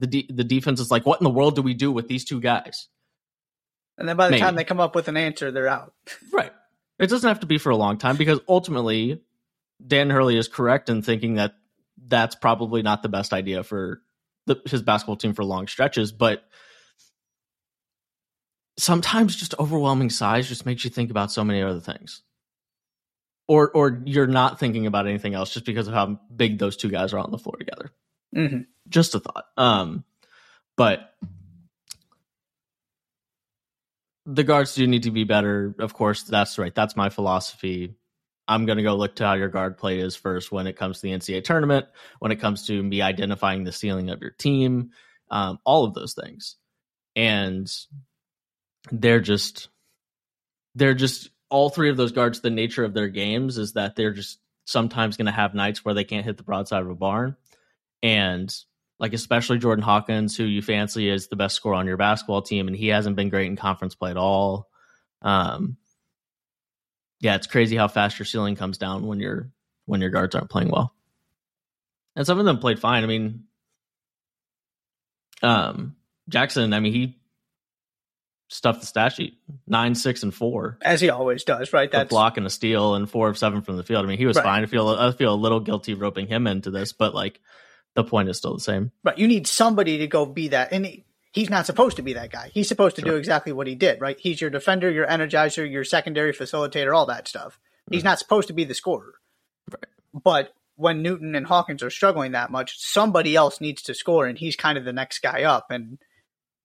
[0.00, 2.26] the de- the defense is like, what in the world do we do with these
[2.26, 2.88] two guys?
[3.96, 4.42] And then by the Maybe.
[4.42, 5.94] time they come up with an answer, they're out.
[6.30, 6.52] right.
[6.98, 9.22] It doesn't have to be for a long time because ultimately,
[9.84, 11.54] Dan Hurley is correct in thinking that
[12.06, 14.02] that's probably not the best idea for
[14.44, 16.12] the, his basketball team for long stretches.
[16.12, 16.44] But
[18.76, 22.20] sometimes just overwhelming size just makes you think about so many other things.
[23.52, 26.88] Or, or you're not thinking about anything else just because of how big those two
[26.88, 27.90] guys are on the floor together.
[28.34, 28.62] Mm-hmm.
[28.88, 29.44] Just a thought.
[29.58, 30.04] Um,
[30.74, 31.12] but
[34.24, 35.74] the guards do need to be better.
[35.78, 36.74] Of course, that's right.
[36.74, 37.94] That's my philosophy.
[38.48, 41.00] I'm going to go look to how your guard play is first when it comes
[41.00, 41.84] to the NCAA tournament,
[42.20, 44.92] when it comes to me identifying the ceiling of your team,
[45.30, 46.56] um, all of those things.
[47.14, 47.70] And
[48.90, 49.68] they're just,
[50.74, 54.12] they're just, all three of those guards, the nature of their games is that they're
[54.12, 57.36] just sometimes going to have nights where they can't hit the broadside of a barn.
[58.02, 58.52] And
[58.98, 62.68] like especially Jordan Hawkins, who you fancy is the best scorer on your basketball team,
[62.68, 64.70] and he hasn't been great in conference play at all.
[65.20, 65.76] Um,
[67.20, 69.50] yeah, it's crazy how fast your ceiling comes down when your
[69.84, 70.94] when your guards aren't playing well.
[72.16, 73.04] And some of them played fine.
[73.04, 73.44] I mean,
[75.42, 75.96] um,
[76.28, 76.72] Jackson.
[76.72, 77.18] I mean, he
[78.52, 81.72] stuffed the stat sheet nine, six, and four, as he always does.
[81.72, 84.04] Right, that's a block and a steal, and four of seven from the field.
[84.04, 84.44] I mean, he was right.
[84.44, 84.62] fine.
[84.62, 87.40] I feel I feel a little guilty roping him into this, but like
[87.94, 88.90] the point is still the same.
[89.04, 89.18] Right.
[89.18, 90.72] You need somebody to go be that.
[90.72, 92.50] And he, he's not supposed to be that guy.
[92.52, 93.12] He's supposed to sure.
[93.12, 94.18] do exactly what he did, right?
[94.18, 97.58] He's your defender, your energizer, your secondary facilitator, all that stuff.
[97.90, 98.08] He's mm-hmm.
[98.08, 99.14] not supposed to be the scorer.
[99.70, 99.86] Right.
[100.14, 104.38] But when Newton and Hawkins are struggling that much, somebody else needs to score, and
[104.38, 105.70] he's kind of the next guy up.
[105.70, 105.98] And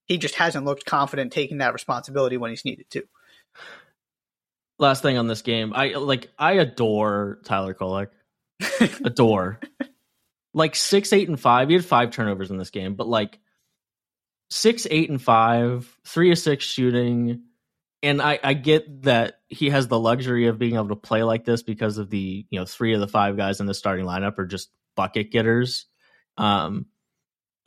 [0.07, 3.03] he just hasn't looked confident taking that responsibility when he's needed to.
[4.79, 8.09] Last thing on this game, I like I adore Tyler Kolek.
[9.05, 9.59] adore
[10.57, 11.69] like six, eight, and five.
[11.69, 13.39] He had five turnovers in this game, but like
[14.49, 17.43] six, eight, and five, three of six shooting,
[18.01, 21.45] and I, I get that he has the luxury of being able to play like
[21.45, 24.39] this because of the you know three of the five guys in the starting lineup
[24.39, 25.85] are just bucket getters.
[26.37, 26.87] Um,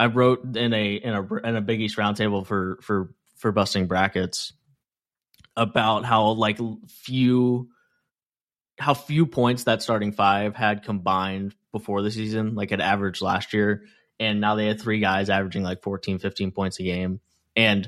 [0.00, 3.86] I wrote in a in a in a Big East roundtable for for for busting
[3.86, 4.54] brackets
[5.58, 6.58] about how like
[6.88, 7.68] few
[8.78, 13.52] how few points that starting five had combined before the season, like at average last
[13.52, 13.84] year,
[14.18, 17.20] and now they had three guys averaging like 14, 15 points a game,
[17.54, 17.86] and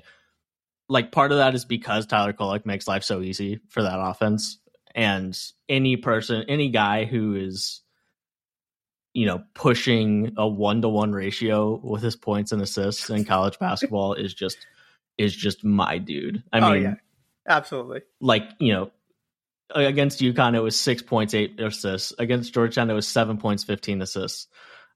[0.90, 4.58] like part of that is because Tyler Kolek makes life so easy for that offense.
[4.94, 5.34] And
[5.66, 7.80] any person, any guy who is,
[9.14, 13.58] you know, pushing a one to one ratio with his points and assists in college
[13.58, 14.58] basketball is just
[15.18, 16.42] is just my dude.
[16.52, 16.94] I oh, mean, yeah.
[17.46, 18.02] absolutely.
[18.20, 18.90] Like you know,
[19.74, 22.12] against UConn it was six points, eight assists.
[22.18, 24.48] Against Georgetown it was seven points, fifteen assists.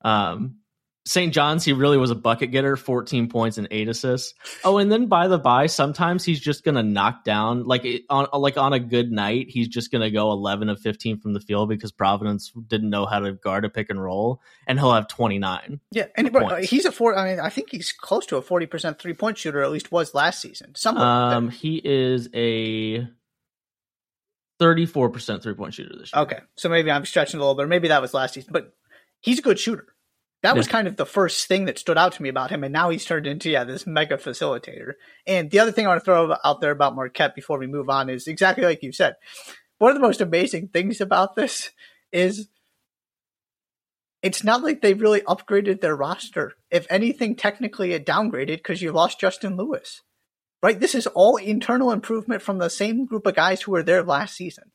[0.02, 0.56] Um,
[1.06, 1.32] St.
[1.32, 4.34] John's, he really was a bucket getter, 14 points and eight assists.
[4.64, 8.58] Oh, and then by the by, sometimes he's just gonna knock down like on like
[8.58, 11.92] on a good night, he's just gonna go 11 of 15 from the field because
[11.92, 15.80] Providence didn't know how to guard a pick and roll, and he'll have 29.
[15.92, 16.68] Yeah, and points.
[16.68, 17.16] he's a four.
[17.16, 19.62] I mean, I think he's close to a 40 percent three point shooter.
[19.62, 20.74] At least was last season.
[20.84, 23.06] Um, he is a
[24.58, 26.22] 34 percent three point shooter this year.
[26.22, 27.68] Okay, so maybe I'm stretching a little bit.
[27.68, 28.74] Maybe that was last season, but
[29.20, 29.86] he's a good shooter.
[30.46, 32.72] That was kind of the first thing that stood out to me about him, and
[32.72, 34.92] now he's turned into yeah this mega facilitator.
[35.26, 37.90] And the other thing I want to throw out there about Marquette before we move
[37.90, 39.16] on is exactly like you said.
[39.78, 41.72] One of the most amazing things about this
[42.12, 42.48] is
[44.22, 46.52] it's not like they really upgraded their roster.
[46.70, 50.02] If anything, technically it downgraded because you lost Justin Lewis.
[50.62, 50.78] Right?
[50.78, 54.36] This is all internal improvement from the same group of guys who were there last
[54.36, 54.70] season.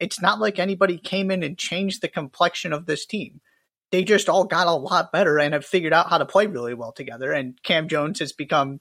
[0.00, 3.40] It's not like anybody came in and changed the complexion of this team
[3.92, 6.74] they just all got a lot better and have figured out how to play really
[6.74, 7.30] well together.
[7.30, 8.80] And Cam Jones has become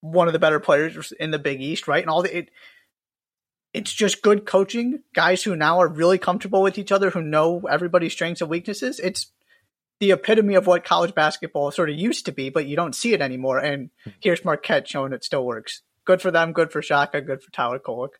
[0.00, 2.02] one of the better players in the Big East, right?
[2.02, 2.50] And all the, it,
[3.74, 7.60] it's just good coaching, guys who now are really comfortable with each other, who know
[7.70, 8.98] everybody's strengths and weaknesses.
[8.98, 9.30] It's
[10.00, 13.12] the epitome of what college basketball sort of used to be, but you don't see
[13.12, 13.58] it anymore.
[13.58, 14.10] And hmm.
[14.20, 15.82] here's Marquette showing it still works.
[16.06, 18.14] Good for them, good for Shaka, good for Tyler Kolek.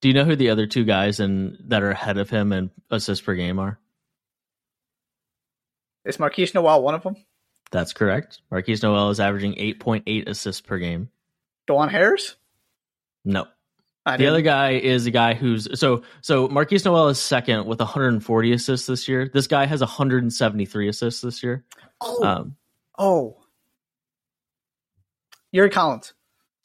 [0.00, 2.70] Do you know who the other two guys in that are ahead of him in
[2.90, 3.78] assists per game are?
[6.06, 7.16] Is Markquis Nowell one of them?
[7.72, 8.40] That's correct.
[8.52, 11.10] Markquis Nowell is averaging 8.8 assists per game.
[11.68, 12.36] Dajuan Harris?
[13.24, 13.46] No.
[14.06, 18.52] the other guy is a guy who's so so Markquis Nowell is second with 140
[18.52, 19.28] assists this year.
[19.32, 21.64] This guy has 173 assists this year.
[22.00, 22.56] Oh, um,
[22.96, 23.38] oh,
[25.50, 26.12] Yuri Collins.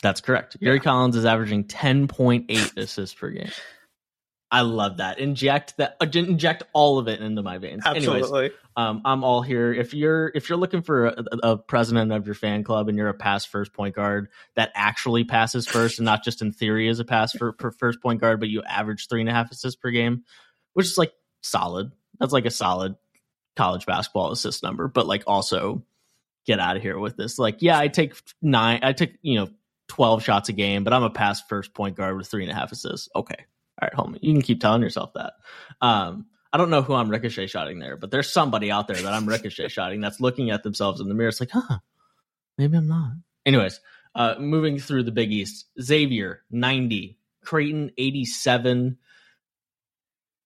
[0.03, 0.57] That's correct.
[0.59, 0.67] Yeah.
[0.67, 3.51] Yuri Collins is averaging 10.8 assists per game.
[4.51, 5.17] I love that.
[5.19, 5.95] Inject that.
[6.01, 7.83] Uh, inject all of it into my veins.
[7.85, 8.39] Absolutely.
[8.39, 9.73] Anyways, um, I'm all here.
[9.73, 13.07] If you're if you're looking for a, a, president of your fan club and you're
[13.07, 16.99] a pass first point guard that actually passes first and not just in theory as
[16.99, 19.79] a pass for, for first point guard, but you average three and a half assists
[19.79, 20.23] per game,
[20.73, 21.91] which is like solid.
[22.19, 22.95] That's like a solid
[23.55, 24.89] college basketball assist number.
[24.89, 25.83] But like also
[26.45, 27.39] get out of here with this.
[27.39, 28.79] Like, yeah, I take nine.
[28.83, 29.49] I took you know
[29.87, 32.55] twelve shots a game, but I'm a pass first point guard with three and a
[32.55, 33.07] half assists.
[33.15, 33.45] Okay,
[33.79, 35.33] all right, homie, you can keep telling yourself that.
[35.81, 39.13] Um, I don't know who I'm ricochet shotting there, but there's somebody out there that
[39.13, 41.29] I'm ricochet shotting that's looking at themselves in the mirror.
[41.29, 41.79] It's like, huh,
[42.57, 43.13] maybe I'm not.
[43.45, 43.79] Anyways,
[44.15, 48.97] uh, moving through the Big East, Xavier 90, Creighton 87.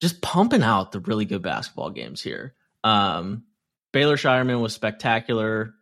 [0.01, 2.53] Just pumping out the really good basketball games here.
[2.83, 3.45] Um,
[3.91, 5.73] Baylor Scheierman was spectacular.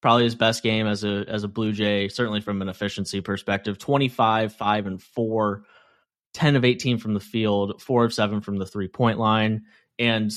[0.00, 3.78] Probably his best game as a as a Blue Jay, certainly from an efficiency perspective.
[3.78, 5.64] 25, 5, and 4
[6.34, 9.62] 10 of 18 from the field, 4 of 7 from the three point line.
[9.98, 10.32] And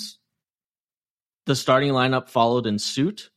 [1.45, 3.29] the starting lineup followed in suit.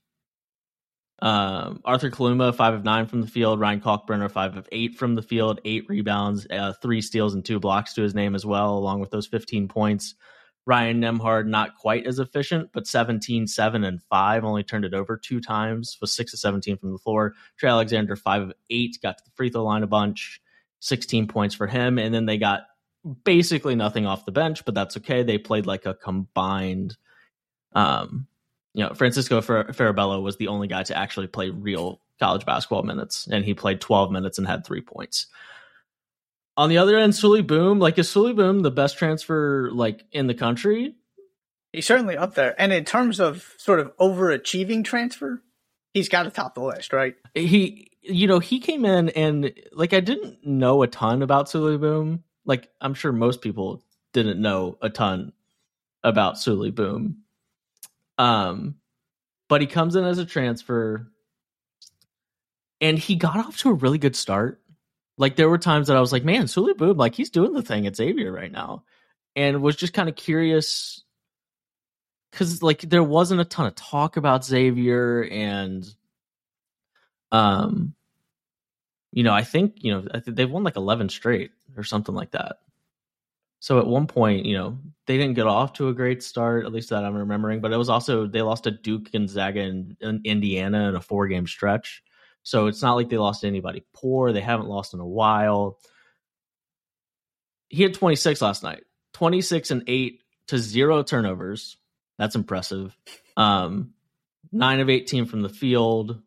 [1.21, 3.61] Um, Arthur Kaluma, 5 of 9 from the field.
[3.61, 7.61] Ryan Kalkbrenner, 5 of 8 from the field, 8 rebounds, uh, 3 steals, and 2
[7.61, 10.14] blocks to his name as well, along with those 15 points.
[10.67, 15.17] Ryan Nembhard, not quite as efficient, but 17, 7, and 5, only turned it over
[15.17, 17.35] two times, was 6 of 17 from the floor.
[17.59, 20.40] Trey Alexander, 5 of 8, got to the free throw line a bunch.
[20.85, 21.99] 16 points for him.
[21.99, 22.66] And then they got
[23.25, 25.23] basically nothing off the bench, but that's okay.
[25.23, 26.97] They played like a combined,
[27.73, 28.27] um,
[28.75, 32.83] you know, Francisco Fer- Farabello was the only guy to actually play real college basketball
[32.83, 35.27] minutes, and he played 12 minutes and had three points.
[36.57, 40.27] On the other end, Souley Boum, like is Souley Boum the best transfer like in
[40.27, 40.94] the country?
[41.73, 42.55] He's certainly up there.
[42.61, 45.42] And in terms of sort of overachieving transfer,
[45.94, 47.16] he's got to top the list, right?
[47.35, 51.81] He you know, he came in and like I didn't know a ton about Souley
[51.81, 52.23] Boum.
[52.45, 55.33] Like I'm sure most people didn't know a ton
[56.03, 57.23] about Souley Boum.
[58.19, 58.77] Um,
[59.49, 61.11] but he comes in as a transfer,
[62.81, 64.61] and he got off to a really good start.
[65.17, 67.62] Like there were times that I was like, man, Souley Boum, like he's doing the
[67.62, 68.85] thing at Xavier right now,
[69.35, 71.03] and was just kind of curious
[72.31, 75.87] because like there wasn't a ton of talk about Xavier and
[77.33, 77.93] um
[79.14, 82.57] you know, I think, you know, they've won like 11 straight or something like that.
[83.61, 86.72] So at one point, you know, they didn't get off to a great start, at
[86.72, 90.27] least that I'm remembering, but it was also they lost to Duke, Gonzaga, and, and
[90.27, 92.03] Indiana in a four game stretch.
[92.42, 94.33] So it's not like they lost anybody poor.
[94.33, 95.79] They haven't lost in a while.
[97.68, 101.77] He had 26 last night, 26 and 8 to zero turnovers.
[102.18, 102.96] That's impressive.
[103.37, 103.94] Um,
[104.50, 106.20] nine of 18 from the field.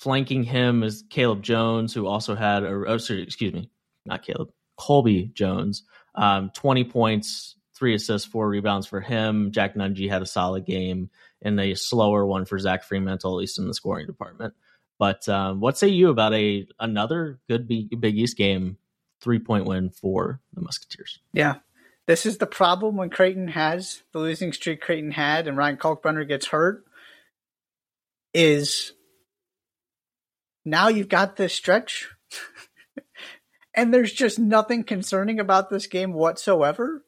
[0.00, 3.70] Flanking him is Caleb Jones, who also had a, oh, sorry, excuse me,
[4.06, 5.82] not Caleb, Colby Jones.
[6.14, 9.52] Um, 20 points, three assists, four rebounds for him.
[9.52, 11.10] Jack Nunge had a solid game
[11.42, 14.54] and a slower one for Zach Freemantle, at least in the scoring department.
[14.98, 18.78] But um, what say you about a another good Big East game,
[19.20, 21.20] three point win for the Musketeers?
[21.34, 21.56] Yeah,
[22.06, 26.26] this is the problem when Creighton has the losing streak Creighton had, and Ryan Kalkbrenner
[26.26, 26.86] gets hurt.
[28.32, 28.92] Is
[30.64, 32.08] now you've got this stretch,
[33.74, 37.04] and there's just nothing concerning about this game whatsoever.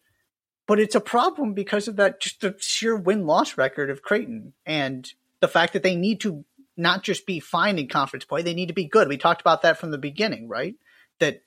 [0.67, 4.53] But it's a problem because of that just the sheer win loss record of Creighton
[4.65, 6.45] and the fact that they need to
[6.77, 9.09] not just be fine in conference play, they need to be good.
[9.09, 10.77] We talked about that from the beginning, right?
[11.19, 11.43] That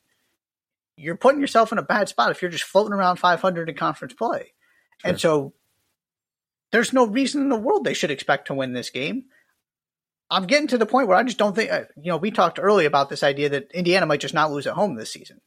[0.98, 4.14] you're putting yourself in a bad spot if you're just floating around 500 in conference
[4.14, 4.54] play.
[5.00, 5.10] Sure.
[5.10, 5.54] And so
[6.72, 9.26] there's no reason in the world they should expect to win this game.
[10.30, 12.60] I'm getting to the point where I just don't think, uh, you know, we talked
[12.60, 15.42] early about this idea that Indiana might just not lose at home this season.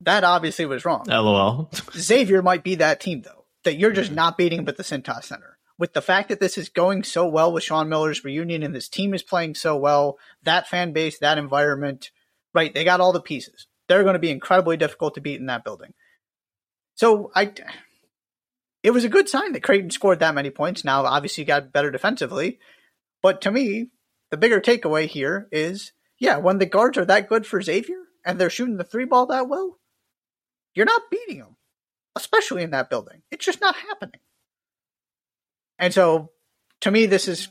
[0.00, 1.04] That obviously was wrong.
[1.08, 1.70] LOL.
[1.96, 5.58] Xavier might be that team, though, that you're just not beating at the Cintas Center.
[5.78, 8.88] With the fact that this is going so well with Sean Miller's reunion and this
[8.88, 12.10] team is playing so well, that fan base, that environment,
[12.54, 12.72] right?
[12.72, 13.66] They got all the pieces.
[13.88, 15.92] They're going to be incredibly difficult to beat in that building.
[16.94, 17.52] So I,
[18.82, 20.84] it was a good sign that Creighton scored that many points.
[20.84, 22.58] Now, obviously, you got better defensively,
[23.22, 23.90] but to me,
[24.30, 28.38] the bigger takeaway here is, yeah, when the guards are that good for Xavier and
[28.38, 29.78] they're shooting the three ball that well,
[30.74, 31.56] you're not beating them,
[32.14, 33.22] especially in that building.
[33.30, 34.20] It's just not happening.
[35.78, 36.30] And so,
[36.80, 37.48] to me, this is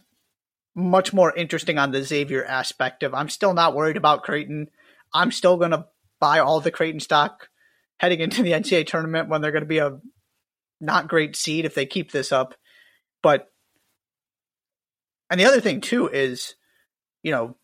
[0.76, 4.68] much more interesting on the Xavier aspect of I'm still not worried about Creighton.
[5.14, 5.86] I'm still going to
[6.20, 7.50] buy all the Creighton stock
[8.00, 10.00] heading into the NCAA tournament when they're going to be a
[10.82, 12.56] not great seed if they keep this up.
[13.24, 13.48] But
[15.30, 16.56] and the other thing too is,
[17.24, 17.56] you know,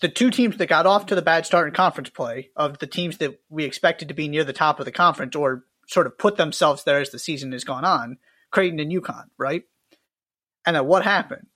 [0.00, 2.86] the two teams that got off to the bad start in conference play of the
[2.86, 6.18] teams that we expected to be near the top of the conference or sort of
[6.18, 8.18] put themselves there as the season has gone on,
[8.50, 9.62] Creighton and UConn, right?
[10.66, 11.46] And then what happened?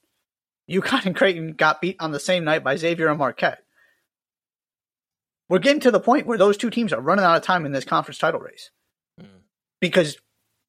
[0.70, 3.64] UConn and Creighton got beat on the same night by Xavier and Marquette
[5.50, 7.72] we're getting to the point where those two teams are running out of time in
[7.72, 8.70] this conference title race
[9.20, 9.26] mm.
[9.80, 10.16] because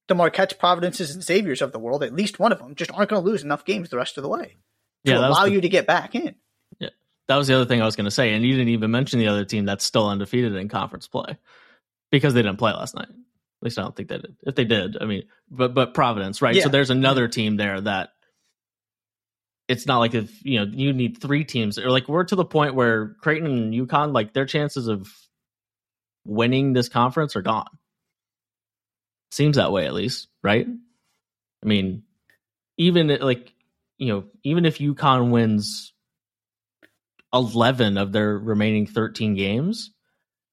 [0.08, 3.10] the Marquette's, Providences, and Xaviers of the world, at least one of them, just aren't
[3.10, 4.58] going to lose enough games the rest of the way
[5.06, 6.36] to yeah, allow the, you to get back in.
[6.80, 6.90] Yeah,
[7.28, 9.20] that was the other thing I was going to say, and you didn't even mention
[9.20, 11.38] the other team that's still undefeated in conference play
[12.12, 13.10] because they didn't play last night.
[13.10, 14.36] At least I don't think they did.
[14.44, 16.56] If they did, I mean, but but Providence, right?
[16.56, 16.64] Yeah.
[16.64, 18.10] So there's another team there that
[19.68, 22.44] it's not like if you know you need three teams or like we're to the
[22.44, 25.08] point where Creighton and UConn like their chances of
[26.26, 27.70] winning this conference are gone.
[29.32, 30.68] Seems that way at least, right?
[30.68, 32.04] I mean,
[32.78, 33.54] even like
[33.98, 35.94] you know, even if UConn wins
[37.34, 39.92] eleven of their remaining thirteen games,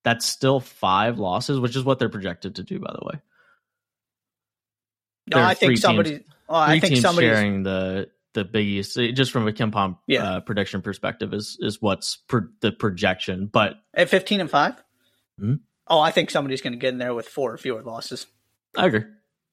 [0.05, 2.79] that's still five losses, which is what they're projected to do.
[2.79, 3.21] By the way,
[5.27, 6.25] no, I think somebody.
[6.49, 10.23] well, I think somebody sharing the the Big East, just from a KenPom yeah.
[10.23, 13.47] uh, prediction perspective, is is what's pro- the projection.
[13.47, 14.73] But at fifteen and 5
[15.41, 15.55] mm-hmm.
[15.89, 18.27] oh, I think somebody's going to get in there with four or fewer losses.
[18.77, 19.05] I agree.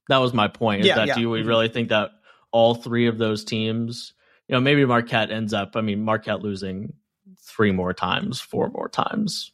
[0.09, 0.81] That was my point.
[0.81, 1.15] Is yeah, that yeah.
[1.15, 1.47] do we mm-hmm.
[1.47, 2.11] really think that
[2.51, 4.13] all three of those teams,
[4.47, 5.75] you know, maybe Marquette ends up?
[5.75, 6.93] I mean, Marquette losing
[7.39, 9.51] three more times, four more times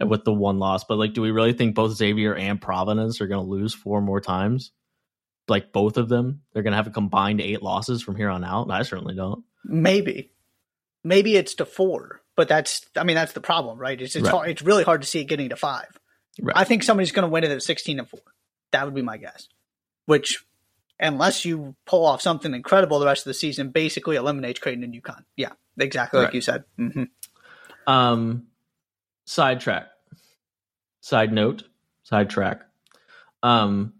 [0.00, 0.84] with the one loss.
[0.84, 4.00] But like, do we really think both Xavier and Providence are going to lose four
[4.00, 4.72] more times?
[5.48, 8.44] like both of them, they're going to have a combined eight losses from here on
[8.44, 8.70] out?
[8.70, 9.44] I certainly don't.
[9.64, 10.32] Maybe,
[11.02, 14.00] maybe it's to four, but that's I mean that's the problem, right?
[14.00, 14.30] It's it's, right.
[14.30, 15.88] Hard, it's really hard to see it getting to five.
[16.40, 16.56] Right.
[16.56, 18.20] I think somebody's going to win it at sixteen and four.
[18.74, 19.48] That would be my guess.
[20.06, 20.44] Which,
[20.98, 24.92] unless you pull off something incredible the rest of the season, basically eliminates Creighton and
[24.92, 25.22] UConn.
[25.36, 26.24] Yeah, exactly right.
[26.24, 26.64] like you said.
[26.76, 27.04] Mm-hmm.
[27.86, 28.48] Um,
[29.26, 29.86] sidetrack.
[31.02, 31.62] Side note.
[32.02, 32.62] Sidetrack.
[33.44, 33.92] Um,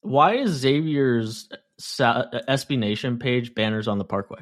[0.00, 1.48] why is Xavier's
[1.80, 4.40] SB Nation page banners on the Parkway?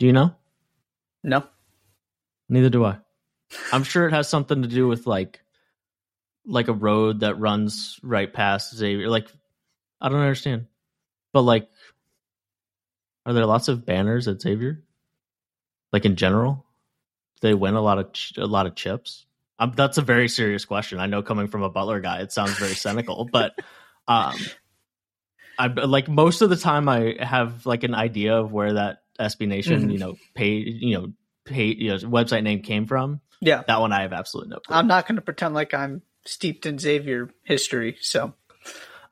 [0.00, 0.34] Do you know?
[1.22, 1.44] No.
[2.48, 2.98] Neither do I.
[3.72, 5.42] I'm sure it has something to do with like
[6.50, 9.08] like a road that runs right past Xavier.
[9.08, 9.28] Like
[10.00, 10.66] I don't understand.
[11.32, 11.68] But like
[13.26, 14.82] are there lots of banners at Xavier?
[15.92, 16.66] Like in general?
[17.40, 19.26] They win a lot of ch- a lot of chips?
[19.58, 20.98] Um, that's a very serious question.
[21.00, 23.52] I know coming from a Butler guy, it sounds very cynical, but
[24.08, 24.34] um
[25.58, 29.46] I like most of the time I have like an idea of where that SB
[29.46, 29.92] Nation, Mhm.
[29.92, 31.12] you know, pay, you know,
[31.44, 33.20] pay, you know, website name came from.
[33.42, 33.62] Yeah.
[33.66, 34.74] That one I have absolutely no clue.
[34.76, 37.96] I'm not going to pretend like I'm steeped in Xavier history.
[38.00, 38.34] So,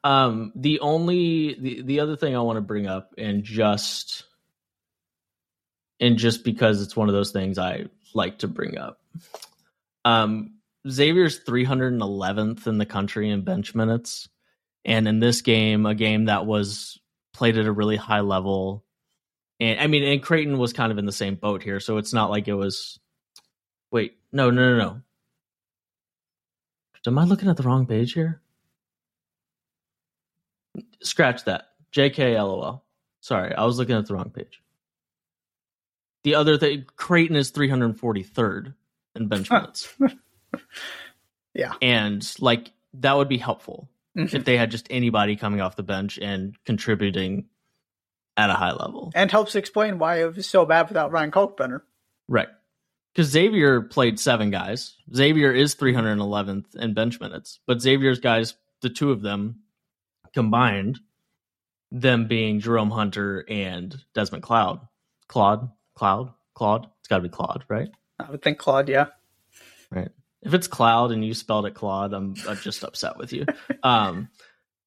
[0.04, 4.24] Um, the only the, the other thing I want to bring up, and just
[6.00, 9.00] and just because it's one of those things I like to bring up,
[10.04, 10.54] um,
[10.88, 14.28] Xavier's 311th in the country in bench minutes,
[14.84, 16.98] and in this game, a game that was
[17.32, 18.84] played at a really high level,
[19.58, 22.12] and I mean, and Creighton was kind of in the same boat here, so it's
[22.12, 23.00] not like it was.
[23.90, 25.02] Wait, no, no, no, no.
[27.06, 28.40] Am I looking at the wrong page here?
[31.02, 31.68] Scratch that.
[31.92, 32.84] JK LOL.
[33.20, 34.62] Sorry, I was looking at the wrong page.
[36.24, 38.74] The other thing, Creighton is 343rd
[39.14, 39.94] in bench minutes.
[41.58, 41.74] Yeah.
[41.82, 44.32] And like that would be helpful mhm.
[44.32, 47.46] if they had just anybody coming off the bench and contributing
[48.36, 49.10] at a high level.
[49.16, 51.82] and helps explain why it was so bad without Ryan Kalkbrenner.
[52.28, 52.48] Right.
[53.12, 54.94] Because Xavier played seven guys.
[55.14, 59.60] Xavier is 311th in bench minutes, but Xavier's guys, the two of them
[60.32, 61.00] combined,
[61.90, 64.80] them being Jerome Hunter and Desmond Cloud.
[65.26, 65.70] Claude?
[65.94, 66.32] Cloud?
[66.54, 66.86] Claude?
[67.00, 67.88] It's got to be Claude, right?
[68.18, 69.06] I would think Claude, yeah.
[69.90, 70.10] Right.
[70.42, 73.46] If it's Cloud and you spelled it Claude, I'm, I'm just upset with you.
[73.82, 74.28] Um,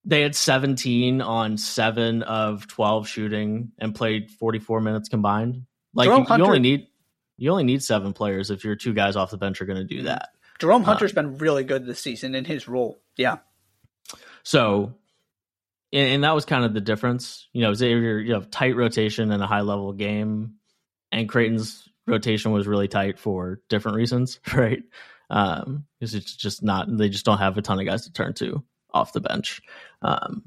[0.04, 5.66] they had 17 on seven of 12 shooting and played 44 minutes combined.
[5.94, 6.88] Like you, you only need
[7.42, 9.84] you only need seven players if your two guys off the bench are going to
[9.84, 10.30] do that.
[10.60, 13.02] Jerome Uh, Hunter's been really good this season in his role.
[13.18, 13.38] Yeah.
[14.44, 14.94] So,
[15.92, 17.48] and, and that was kind of the difference.
[17.52, 20.54] You know, Xavier, you have tight rotation and a high level game,
[21.12, 24.84] and Creighton's rotation was really tight for different reasons, right?
[25.32, 28.36] Um, because it's just not they just don't have a ton of guys to turn
[28.36, 28.64] to
[28.94, 29.64] off the bench.
[30.04, 30.44] Um,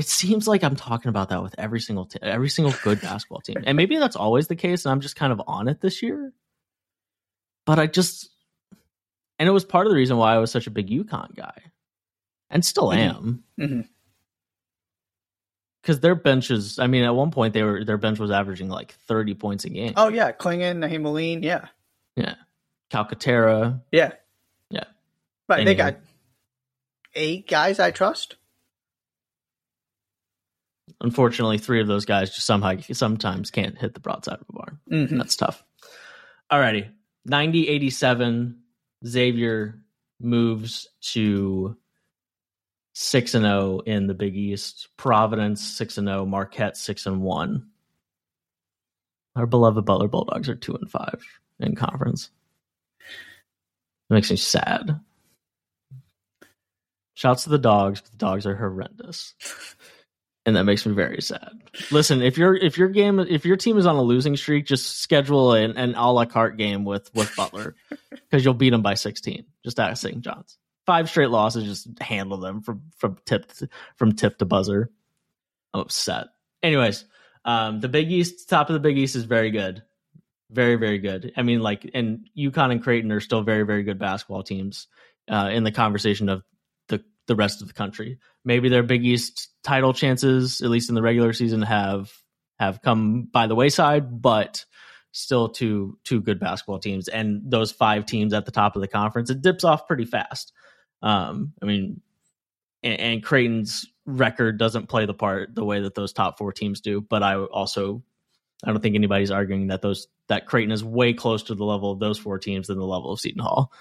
[0.00, 3.40] it seems like I'm talking about that with every single t- every single good basketball
[3.40, 6.02] team, and maybe that's always the case, and I'm just kind of on it this
[6.02, 6.32] year.
[7.66, 8.30] But I just,
[9.38, 11.62] and it was part of the reason why I was such a big UConn guy,
[12.48, 13.44] and still Mhm.
[13.58, 13.88] am
[15.82, 16.78] because their benches.
[16.78, 19.70] I mean, at one point they were their bench was averaging like 30 points a
[19.70, 19.94] game.
[19.96, 20.32] Oh, yeah.
[20.32, 21.66] Clingan, Nahiem Alleyne, yeah.
[22.16, 22.34] yeah,
[22.90, 23.80] Calcaterra.
[23.92, 24.12] Yeah.
[24.70, 24.84] Yeah.
[25.46, 25.96] But they got
[27.14, 28.36] eight guys I trust.
[31.00, 34.78] Unfortunately, three of those guys just somehow sometimes can't hit the broadside of a barn.
[34.90, 35.18] Mhm.
[35.18, 35.62] That's tough.
[36.50, 36.90] Alrighty.
[37.24, 38.62] 90 87.
[39.06, 39.82] Xavier
[40.20, 41.76] moves to
[42.92, 44.88] 6 and 0 in the Big East.
[44.96, 46.26] Providence 6 and 0.
[46.26, 47.66] Marquette 6 and 1.
[49.36, 51.22] Our beloved Butler Bulldogs are 2 and 5
[51.60, 52.30] in conference.
[53.00, 55.00] It makes me sad.
[57.14, 59.34] Shouts to the dogs, but the dogs are horrendous.
[60.50, 61.62] And that makes me very sad.
[61.92, 64.98] Listen, if your if your game if your team is on a losing streak, just
[64.98, 67.76] schedule an, an a la carte game with with Butler
[68.10, 69.44] because you'll beat them by sixteen.
[69.62, 70.20] Just ask St.
[70.22, 70.58] John's.
[70.86, 74.90] Five straight losses, just handle them from from tip to, from tip to buzzer.
[75.72, 76.26] I'm upset.
[76.64, 77.04] Anyways,
[77.44, 79.84] um, the Big East, top of the Big East is very good,
[80.50, 81.32] very very good.
[81.36, 84.88] I mean, like, and UConn and Creighton are still very very good basketball teams
[85.30, 86.42] uh, in the conversation of
[87.30, 88.18] the rest of the country.
[88.44, 92.12] Maybe their Big East title chances, at least in the regular season, have
[92.58, 94.64] have come by the wayside, but
[95.12, 97.06] still two two good basketball teams.
[97.06, 100.52] And those five teams at the top of the conference, it dips off pretty fast.
[101.02, 102.00] Um, I mean,
[102.82, 106.80] and, and Creighton's record doesn't play the part the way that those top four teams
[106.80, 107.00] do.
[107.00, 108.02] But I also,
[108.64, 111.92] I don't think anybody's arguing that those that Creighton is way closer to the level
[111.92, 113.72] of those four teams than the level of Seton Hall.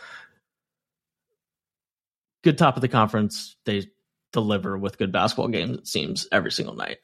[2.44, 3.56] Good top of the conference.
[3.66, 3.88] They
[4.32, 6.98] deliver with good basketball games, it seems, every single night.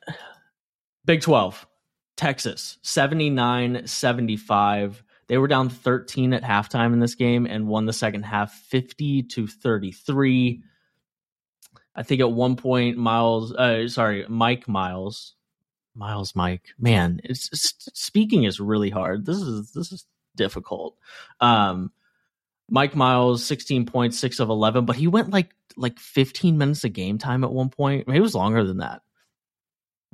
[1.05, 1.65] Big 12,
[2.17, 5.03] Texas, 79 75.
[5.27, 9.23] They were down 13 at halftime in this game and won the second half 50
[9.23, 10.63] to 33.
[11.95, 15.35] I think at one point, Miles, uh, sorry, Mike Miles,
[15.95, 19.25] Miles Mike, man, it's, it's speaking is really hard.
[19.25, 20.05] This is this is
[20.35, 20.97] difficult.
[21.39, 21.91] Um,
[22.69, 26.93] Mike Miles, 16 points, six of 11, but he went like like 15 minutes of
[26.93, 28.07] game time at one point.
[28.07, 29.01] Maybe it was longer than that.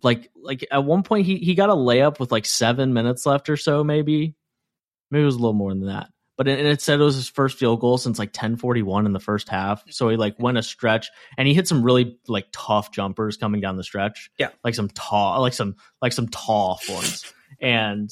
[0.04, 3.49] Like like at one point he he got a layup with like seven minutes left
[3.49, 4.36] or so, maybe.
[5.12, 6.10] Maybe it was a little more than that.
[6.38, 9.20] but it, it said it was his first field goal since like 1041 in the
[9.20, 9.84] first half.
[9.91, 13.62] So he like went a stretch and he hit some really like tough jumpers coming
[13.62, 14.32] down the stretch.
[14.39, 14.49] Yeah.
[14.64, 17.32] Like some tall, like some, like some tall ones.
[17.60, 18.10] And,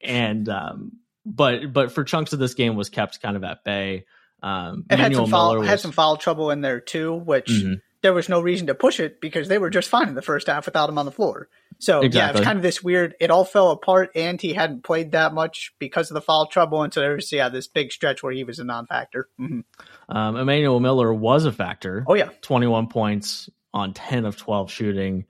[0.00, 0.92] and, um,
[1.26, 4.06] but, but for chunks of this game was kept kind of at bay.
[4.42, 7.12] Um, It had Emmanuel some foul, Miller was, had some foul trouble in there too,
[7.14, 7.80] which Mhm.
[8.02, 10.46] there was no reason to push it because they were just fine in the first
[10.46, 11.48] half without him on the floor.
[11.78, 13.16] So yeah, it was kind of this weird.
[13.20, 16.82] It all fell apart, and he hadn't played that much because of the foul trouble,
[16.82, 19.28] and so there was yeah this big stretch where he was a non-factor.
[19.36, 19.60] hmm
[20.08, 22.04] um, Emmanuel Miller was a factor.
[22.06, 25.24] Oh yeah, 21 points on 10 of 12 shooting,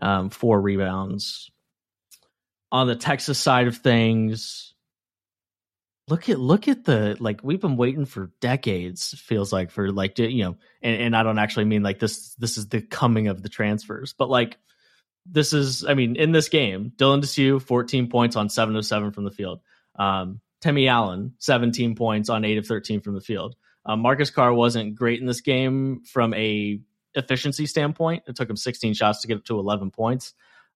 [0.00, 1.50] um, four rebounds.
[2.72, 4.71] On the Texas side of things,
[6.08, 9.14] look at look at the like we've been waiting for decades.
[9.18, 12.34] Feels like for like you know, and, and I don't actually mean like this.
[12.34, 14.58] This is the coming of the transfers, but like
[15.26, 15.84] this is.
[15.84, 19.30] I mean, in this game, Dylan Disu 14 points on seven of seven from the
[19.30, 19.60] field.
[19.96, 23.56] Um, Timmy Allen 17 points on eight of 13 from the field.
[23.84, 26.80] Uh, Marcus Carr wasn't great in this game from a
[27.14, 28.22] efficiency standpoint.
[28.26, 30.34] It took him 16 shots to get up to 11 points,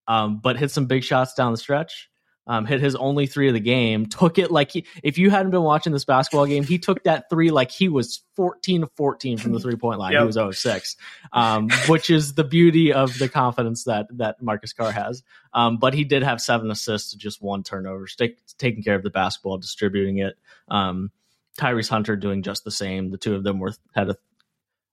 [0.08, 2.10] um, but hit some big shots down the stretch.
[2.48, 4.06] Um, hit his only three of the game.
[4.06, 7.28] Took it like he, if you hadn't been watching this basketball game, he took that
[7.28, 10.12] three like he was 14 to 14 from the three point line.
[10.12, 10.96] He was 0 6,
[11.32, 15.22] um, which is the beauty of the confidence that that Marcus Carr has.
[15.52, 19.02] Um, but he did have seven assists to just one turnover, take, taking care of
[19.02, 20.38] the basketball, distributing it.
[20.68, 21.10] Um,
[21.58, 23.10] Tyrese Hunter doing just the same.
[23.10, 24.16] The two of them were had a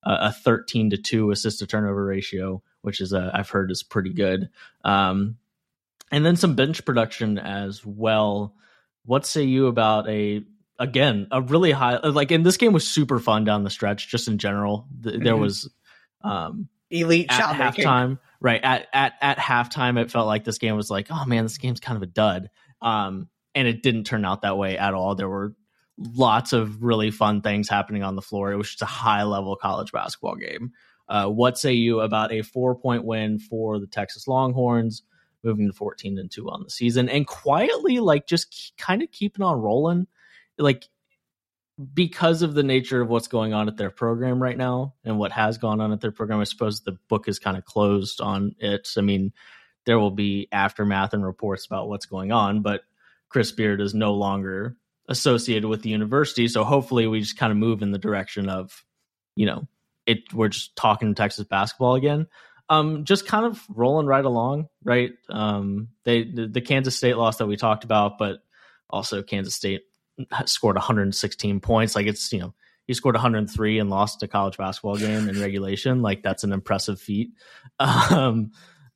[0.06, 4.12] a 13 to 2 assist to turnover ratio, which is uh, I've heard is pretty
[4.12, 4.50] good.
[4.84, 5.38] Um,
[6.14, 8.56] and then some bench production as well.
[9.06, 10.46] What say you about a
[10.80, 14.28] again a really high like in this game was super fun down the stretch just
[14.30, 14.88] in general.
[15.04, 15.40] Th- There Mhm.
[15.40, 15.70] was
[16.24, 17.86] um elite at shot making.
[17.86, 18.62] halftime, right?
[18.64, 21.80] At at at halftime, it felt like this game was like, oh man, this game's
[21.82, 22.50] kind of a dud.
[22.82, 25.16] Um, and it didn't turn out that way at all.
[25.16, 25.54] There were
[25.98, 28.52] lots of really fun things happening on the floor.
[28.52, 30.72] It was just a high level college basketball game.
[31.08, 35.04] Uh, what say you about a four point win for the Texas Longhorns,
[35.44, 39.44] moving to fourteen and two on the season, and quietly like just kind of keeping
[39.44, 40.08] on rolling,
[40.58, 40.88] like
[41.94, 45.32] because of the nature of what's going on at their program right now and what
[45.32, 48.56] has gone on at their program, I suppose the book is kind of closed on
[48.60, 48.90] it.
[48.96, 49.34] I mean,
[49.86, 52.82] there will be aftermath and reports about what's going on, but
[53.30, 54.78] Chris Beard is no longer
[55.10, 56.48] associated with the university.
[56.48, 58.86] So hopefully we just kind of move in the direction of,
[59.36, 59.68] you know,
[60.06, 62.28] it we're just talking Texas basketball again.
[62.70, 65.12] Um, just kind of rolling right along, right?
[65.30, 68.40] Um, they the, the Kansas State loss that we talked about, but
[68.90, 69.82] also Kansas State
[70.46, 71.96] scored 116 points.
[71.96, 72.54] Like it's you know
[72.86, 76.02] he scored 103 and lost a college basketball game in regulation.
[76.02, 77.32] Like that's an impressive feat.
[77.80, 78.52] Um,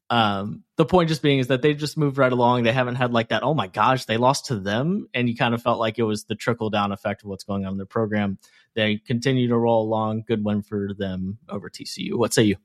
[0.09, 2.63] um, the point just being is that they just moved right along.
[2.63, 3.43] They haven't had like that.
[3.43, 6.23] Oh my gosh, they lost to them, and you kind of felt like it was
[6.23, 8.37] the trickle down effect of what's going on in their program.
[8.73, 10.23] They continue to roll along.
[10.25, 12.13] Good win for them over TCU.
[12.13, 12.55] What say you?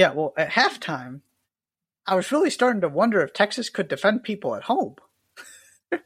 [0.00, 1.20] Yeah, well, at halftime,
[2.06, 4.96] I was really starting to wonder if Texas could defend people at home.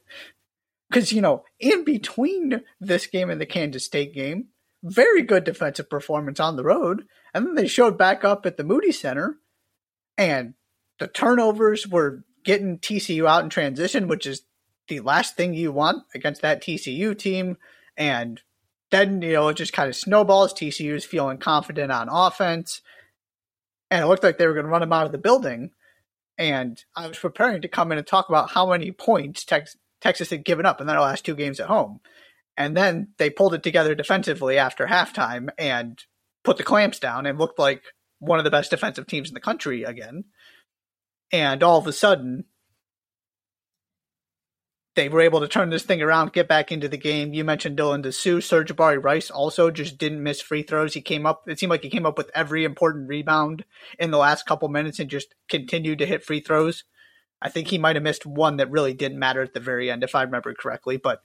[0.91, 4.49] Because, you know, in between this game and the Kansas State game,
[4.83, 7.05] very good defensive performance on the road.
[7.33, 9.39] And then they showed back up at the Moody Center,
[10.17, 10.55] and
[11.01, 14.43] the turnovers were getting TCU out in transition, which is
[14.89, 17.57] the last thing you want against that TCU team.
[17.97, 18.41] And
[18.91, 20.53] then, you know, it just kind of snowballs.
[20.53, 22.83] TCU is feeling confident on offense
[23.91, 25.71] and it looked like they were going to run him out of the building.
[26.37, 30.31] And I was preparing to come in and talk about how many points Tex- Texas
[30.31, 32.01] had given up in their last two games at home.
[32.57, 36.03] And then they pulled it together defensively after halftime and
[36.45, 37.83] put the clamps down and looked like
[38.19, 40.25] one of the best defensive teams in the country again.
[41.33, 42.45] And all of a sudden,
[44.95, 47.35] they were able to turn this thing around, get back into the game.
[47.35, 48.43] You mentioned Dylan Disu.
[48.43, 50.95] Serge Barry Rice also just didn't miss free throws.
[50.95, 53.65] He came up, it seemed like he came up with every important rebound
[53.99, 56.85] in the last couple minutes and just continued to hit free throws.
[57.43, 60.05] I think he might have missed one that really didn't matter at the very end,
[60.05, 60.97] if I remember correctly.
[60.97, 61.23] But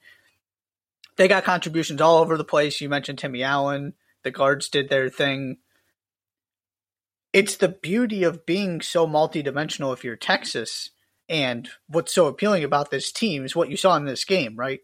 [1.18, 2.82] they got contributions all over the place.
[2.82, 3.94] You mentioned Timmy Allen.
[4.24, 5.58] The guards did their thing.
[7.32, 10.90] It's the beauty of being so multidimensional if you're Texas
[11.30, 14.80] and what's so appealing about this team is what you saw in this game, right?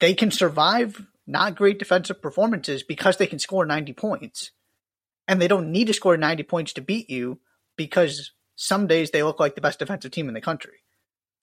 [0.00, 4.52] They can survive not great defensive performances because they can score 90 points.
[5.26, 7.40] And they don't need to score 90 points to beat you
[7.76, 10.84] because some days they look like the best defensive team in the country.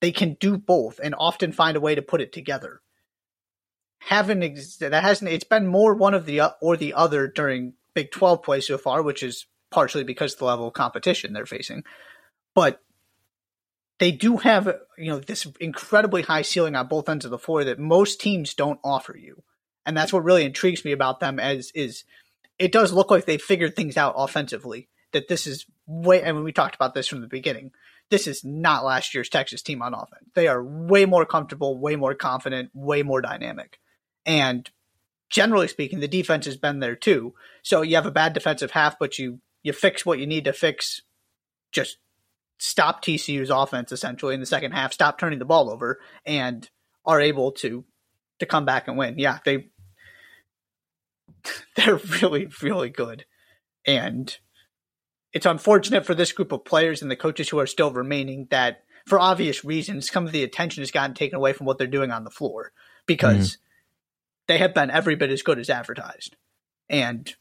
[0.01, 2.81] They can do both and often find a way to put it together.
[3.99, 7.73] Haven't ex- that hasn't it's been more one of the uh, or the other during
[7.93, 11.45] Big 12 play so far, which is partially because of the level of competition they're
[11.45, 11.83] facing.
[12.55, 12.81] But
[13.99, 14.65] they do have
[14.97, 18.53] you know this incredibly high ceiling on both ends of the floor that most teams
[18.53, 19.43] don't offer you,
[19.85, 21.39] and that's what really intrigues me about them.
[21.39, 22.03] As is,
[22.57, 24.87] it does look like they figured things out offensively.
[25.13, 27.71] That this is way, I and we talked about this from the beginning.
[28.09, 30.29] This is not last year's Texas team on offense.
[30.33, 33.79] They are way more comfortable, way more confident, way more dynamic,
[34.25, 34.69] and
[35.29, 37.33] generally speaking, the defense has been there too.
[37.63, 40.53] So you have a bad defensive half, but you you fix what you need to
[40.53, 41.01] fix.
[41.71, 41.97] Just
[42.57, 46.69] stop TCU's offense essentially in the second half, stop turning the ball over, and
[47.05, 47.85] are able to
[48.39, 49.17] to come back and win.
[49.17, 49.67] Yeah, they
[51.75, 53.25] they're really really good,
[53.85, 54.37] and
[55.35, 58.83] it's unfortunate for this group of players and the coaches who are still remaining that
[59.05, 62.09] for obvious reasons some of the attention has gotten taken away from what they're doing
[62.09, 62.71] on the floor
[63.05, 63.57] because mm.
[64.47, 66.35] they have been every bit as good as advertised
[66.89, 67.35] and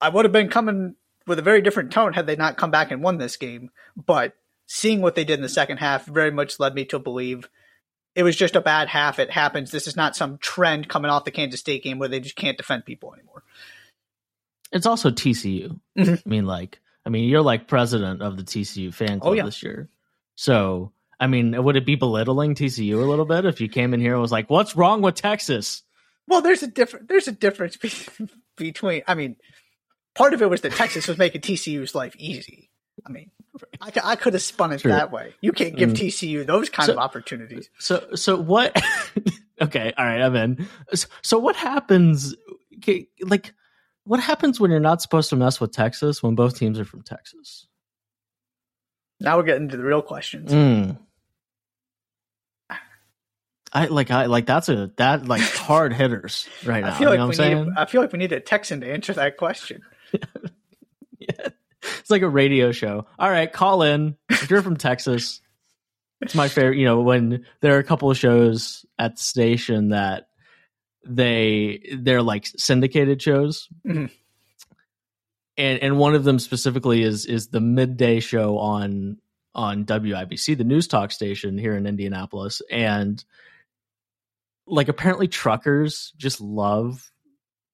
[0.00, 2.90] i would have been coming with a very different tone had they not come back
[2.90, 3.70] and won this game.
[3.96, 4.34] But
[4.66, 7.48] seeing what they did in the second half very much led me to believe
[8.14, 9.18] it was just a bad half.
[9.18, 9.70] It happens.
[9.70, 12.56] This is not some trend coming off the Kansas State game where they just can't
[12.56, 13.42] defend people anymore.
[14.72, 15.78] It's also TCU.
[15.98, 16.14] Mm-hmm.
[16.14, 19.44] I mean, like, I mean, you're like president of the TCU fan club oh, yeah.
[19.44, 19.88] this year.
[20.36, 24.00] So, I mean, would it be belittling TCU a little bit if you came in
[24.00, 25.82] here and was like, "What's wrong with Texas?"
[26.26, 27.76] Well, there's a different there's a difference
[28.18, 29.02] be- between.
[29.06, 29.36] I mean,
[30.14, 32.70] part of it was that Texas was making TCU's life easy.
[33.06, 33.30] I mean,
[33.80, 34.92] I, I could have spun it True.
[34.92, 35.34] that way.
[35.40, 35.96] You can't give mm.
[35.96, 37.68] TCU those kind so, of opportunities.
[37.78, 38.80] So, so what?
[39.60, 40.68] okay, all right, I'm in.
[40.94, 42.34] So, so what happens?
[43.20, 43.52] Like,
[44.04, 47.02] what happens when you're not supposed to mess with Texas when both teams are from
[47.02, 47.66] Texas?
[49.20, 50.52] Now we're getting to the real questions.
[50.52, 50.98] Mm.
[53.72, 56.94] I like I like that's a that like hard hitters right now.
[56.94, 58.92] I feel like you know we need I feel like we need a Texan to
[58.92, 59.82] answer that question.
[61.18, 61.48] yeah.
[62.00, 63.06] It's like a radio show.
[63.18, 65.40] All right, call in if you're from Texas.
[66.20, 66.78] It's my favorite.
[66.78, 70.28] You know, when there are a couple of shows at the station that
[71.06, 74.06] they they're like syndicated shows, mm-hmm.
[75.56, 79.18] and and one of them specifically is is the midday show on
[79.54, 83.22] on WIBC, the news talk station here in Indianapolis, and
[84.66, 87.10] like apparently truckers just love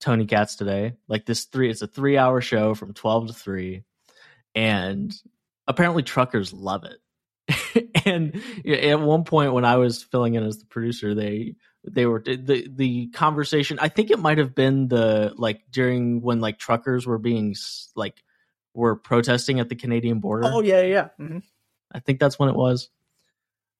[0.00, 0.94] Tony Katz today.
[1.08, 3.84] Like this three, it's a three hour show from 12 to 3.
[4.54, 5.14] And
[5.66, 6.98] apparently truckers love it.
[8.04, 12.20] and at one point when I was filling in as the producer, they they were
[12.20, 13.78] the the conversation.
[13.80, 17.54] I think it might have been the like during when like truckers were being
[17.96, 18.22] like
[18.74, 20.44] were protesting at the Canadian border.
[20.46, 21.08] Oh yeah, yeah.
[21.18, 21.38] Mm-hmm.
[21.92, 22.88] I think that's when it was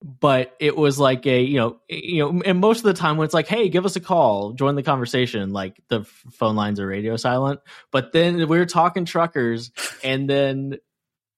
[0.03, 3.24] but it was like a you know you know and most of the time when
[3.24, 6.86] it's like hey give us a call join the conversation like the phone lines are
[6.86, 9.70] radio silent but then we were talking truckers
[10.03, 10.76] and then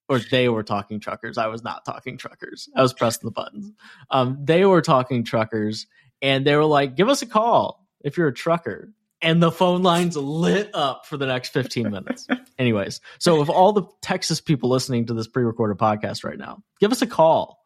[0.08, 3.72] or they were talking truckers i was not talking truckers i was pressing the buttons
[4.10, 5.86] um they were talking truckers
[6.20, 8.92] and they were like give us a call if you're a trucker
[9.22, 12.26] and the phone lines lit up for the next 15 minutes.
[12.58, 16.90] Anyways, so if all the Texas people listening to this pre-recorded podcast right now, give
[16.90, 17.61] us a call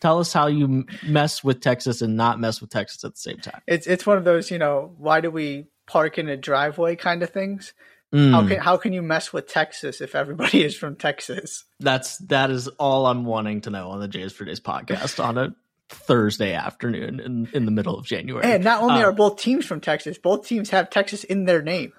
[0.00, 3.38] Tell us how you mess with Texas and not mess with Texas at the same
[3.38, 3.60] time.
[3.66, 7.22] It's it's one of those, you know, why do we park in a driveway kind
[7.22, 7.72] of things.
[8.12, 8.30] Mm.
[8.30, 11.64] How can how can you mess with Texas if everybody is from Texas?
[11.80, 15.38] That's that is all I'm wanting to know on the Jays for Days podcast on
[15.38, 15.54] a
[15.88, 18.44] Thursday afternoon in, in the middle of January.
[18.44, 21.62] And not only um, are both teams from Texas, both teams have Texas in their
[21.62, 21.92] name.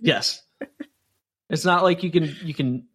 [0.00, 0.42] Yes.
[1.50, 2.86] it's not like you can you can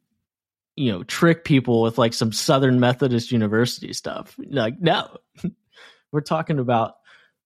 [0.76, 4.36] you know trick people with like some Southern Methodist University stuff.
[4.38, 5.18] Like no,
[6.12, 6.96] we're talking about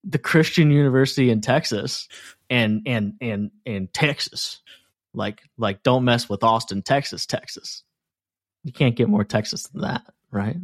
[0.04, 2.08] the Christian University in Texas
[2.50, 4.62] and and and and Texas.
[5.14, 7.84] Like like don't mess with Austin, Texas, Texas.
[8.64, 10.58] You can't get more Texas than that, right?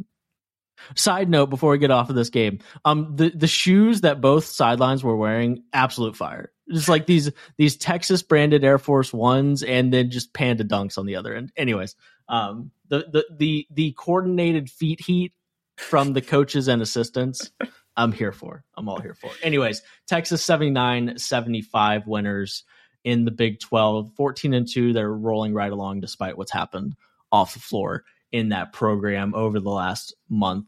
[0.96, 4.44] Side note before we get off of this game, um, the the shoes that both
[4.44, 6.52] sidelines were wearing, absolute fire.
[6.70, 11.06] Just like these these Texas branded Air Force Ones, and then just Panda Dunks on
[11.06, 11.52] the other end.
[11.56, 11.96] Anyways,
[12.28, 15.32] um, the the the the coordinated feet heat
[15.76, 17.50] from the coaches and assistants.
[17.96, 18.64] I'm here for.
[18.76, 19.30] I'm all here for.
[19.42, 22.64] Anyways, Texas 79 75 winners
[23.04, 24.92] in the Big 12, 14 and 2.
[24.92, 26.96] They're rolling right along despite what's happened
[27.30, 30.66] off the floor in that program over the last month,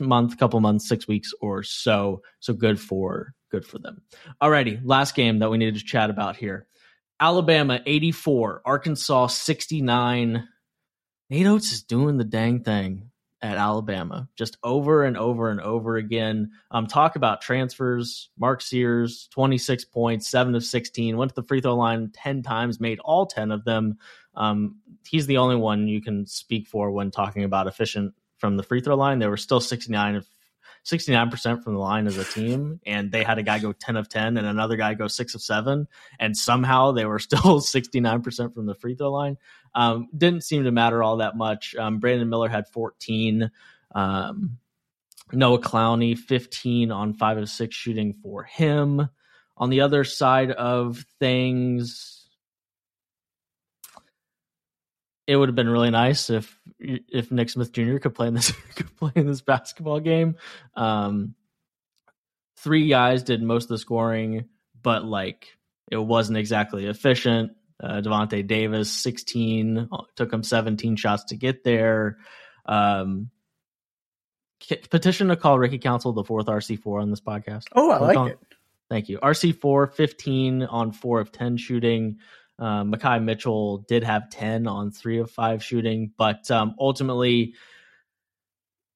[0.00, 2.20] month, couple months, six weeks or so.
[2.40, 4.02] So good for good for them.
[4.42, 6.66] Alrighty, last game that we needed to chat about here.
[7.20, 10.48] Alabama 84, Arkansas 69.
[11.30, 13.10] Nate Oats is doing the dang thing
[13.40, 16.50] at Alabama, just over and over and over again.
[16.70, 18.30] Um, talk about transfers.
[18.38, 22.80] Mark Sears, 26 points, 7 of 16, went to the free throw line 10 times,
[22.80, 23.98] made all 10 of them.
[24.34, 28.62] Um, he's the only one you can speak for when talking about efficient from the
[28.62, 29.18] free throw line.
[29.18, 30.24] They were still 69
[30.84, 34.08] 69% from the line as a team and they had a guy go 10 of
[34.08, 38.66] 10 and another guy go 6 of 7 and somehow they were still 69% from
[38.66, 39.38] the free throw line.
[39.74, 41.74] Um, didn't seem to matter all that much.
[41.74, 43.50] Um, brandon miller had 14
[43.94, 44.58] um,
[45.32, 49.08] noah clowney 15 on 5 of 6 shooting for him.
[49.56, 52.13] On the other side of things
[55.26, 57.98] it would have been really nice if if Nick Smith Jr.
[57.98, 60.36] could play in this could play in this basketball game.
[60.74, 61.34] Um,
[62.58, 64.48] three guys did most of the scoring,
[64.82, 65.56] but like
[65.90, 67.52] it wasn't exactly efficient.
[67.82, 72.18] Uh, Davonte Davis, 16, took him 17 shots to get there.
[72.64, 73.30] Um,
[74.90, 77.64] petition to call Ricky Council the fourth RC4 on this podcast.
[77.74, 78.38] Oh, I like it.
[78.88, 79.18] Thank you.
[79.18, 82.18] RC4, 15 on four of 10 shooting.
[82.58, 87.54] Um, Makhi Mitchell did have 10 on three of five shooting, but um, ultimately,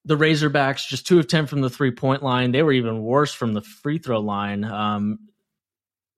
[0.04, 2.52] the Razorbacks just two of 10 from the three point line.
[2.52, 4.64] They were even worse from the free throw line.
[4.64, 5.18] Um,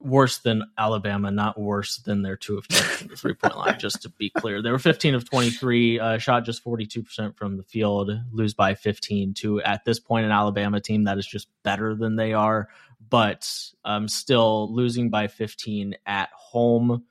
[0.01, 3.79] worse than Alabama, not worse than their two of 10 from the three point line,
[3.79, 4.63] just to be clear.
[4.63, 9.35] They were 15 of 23, uh, shot just 42% from the field, lose by 15
[9.35, 12.69] to at this point an Alabama team that is just better than they are,
[13.09, 13.51] but
[13.85, 17.05] um, still losing by 15 at home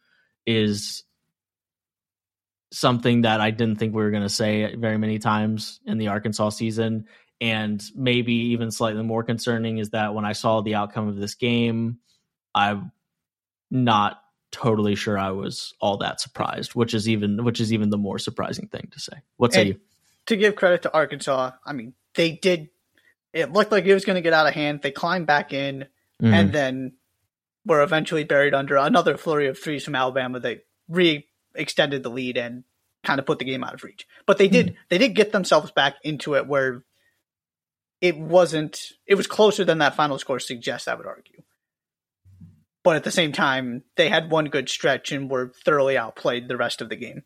[0.49, 1.03] is
[2.71, 6.07] something that I didn't think we were going to say very many times in the
[6.07, 7.05] Arkansas season.
[7.39, 11.35] And maybe even slightly more concerning is that when I saw the outcome of this
[11.35, 11.99] game,
[12.55, 12.91] I'm
[13.69, 14.19] not
[14.51, 18.17] totally sure I was all that surprised, which is even which is even the more
[18.17, 19.13] surprising thing to say.
[19.37, 19.79] What say you?
[20.25, 22.69] To give credit to Arkansas, I mean, they did
[23.33, 24.81] it looked like it was going to get out of hand.
[24.81, 25.85] They climbed back in
[26.21, 26.33] mm-hmm.
[26.33, 26.93] and then
[27.65, 32.63] were eventually buried under another flurry of threes from Alabama that re-extended the lead and
[33.03, 34.07] kind of put the game out of reach.
[34.25, 34.75] But they did mm.
[34.89, 36.83] they did get themselves back into it where
[38.01, 41.43] it wasn't it was closer than that final score suggests, I would argue.
[42.83, 46.57] But at the same time, they had one good stretch and were thoroughly outplayed the
[46.57, 47.23] rest of the game.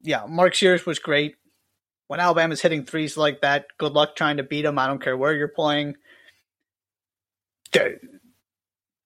[0.00, 1.36] Yeah, Mark Sears was great.
[2.08, 4.78] When Alabama's hitting threes like that, good luck trying to beat them.
[4.78, 5.94] I don't care where you're playing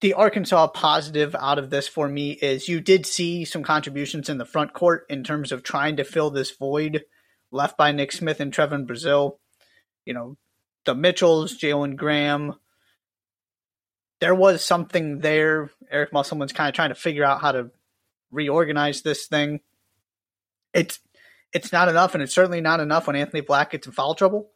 [0.01, 4.39] the Arkansas positive out of this for me is you did see some contributions in
[4.39, 7.05] the front court in terms of trying to fill this void
[7.51, 9.39] left by Nick Smith and Trevon Brazile.
[10.05, 10.37] You know,
[10.85, 12.55] the Mitchells, Jalen Graham.
[14.21, 15.71] There was something there.
[15.91, 17.71] Eric Musselman's kind of trying to figure out how to
[18.31, 19.61] reorganize this thing.
[20.75, 21.01] It's
[21.53, 24.51] it's not enough, and it's certainly not enough when Anthony Black gets in foul trouble.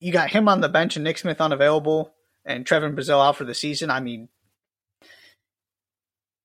[0.00, 2.14] You got him on the bench and Nick Smith unavailable
[2.44, 4.28] and Trevon Brazile out for the season, I mean,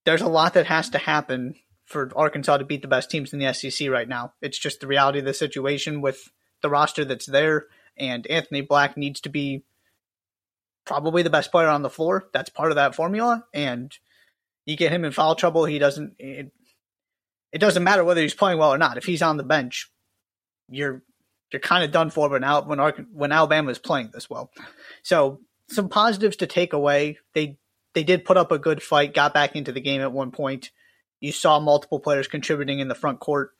[0.06, 3.40] there's a lot that has to happen for Arkansas to beat the best teams in
[3.40, 4.34] the SEC right now.
[4.42, 6.30] It's just the reality of the situation with
[6.62, 7.68] the roster that's there,
[7.98, 9.64] and Anthony Black needs to be
[10.86, 12.30] probably the best player on the floor.
[12.34, 13.92] That's part of that formula, and
[14.66, 16.16] you get him in foul trouble, he doesn't.
[16.20, 16.52] It,
[17.54, 18.98] it doesn't matter whether he's playing well or not.
[18.98, 19.90] If he's on the bench,
[20.70, 21.04] you're
[21.52, 22.80] you're kind of done for when when
[23.14, 24.52] when Alabama is playing this well.
[25.04, 25.40] So
[25.70, 27.18] some positives to take away.
[27.34, 27.58] They
[27.94, 30.72] they did put up a good fight, got back into the game at one point.
[31.20, 33.52] You saw multiple players contributing in the front court,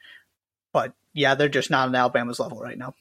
[0.72, 2.94] but yeah, they're just not on Alabama's level right now.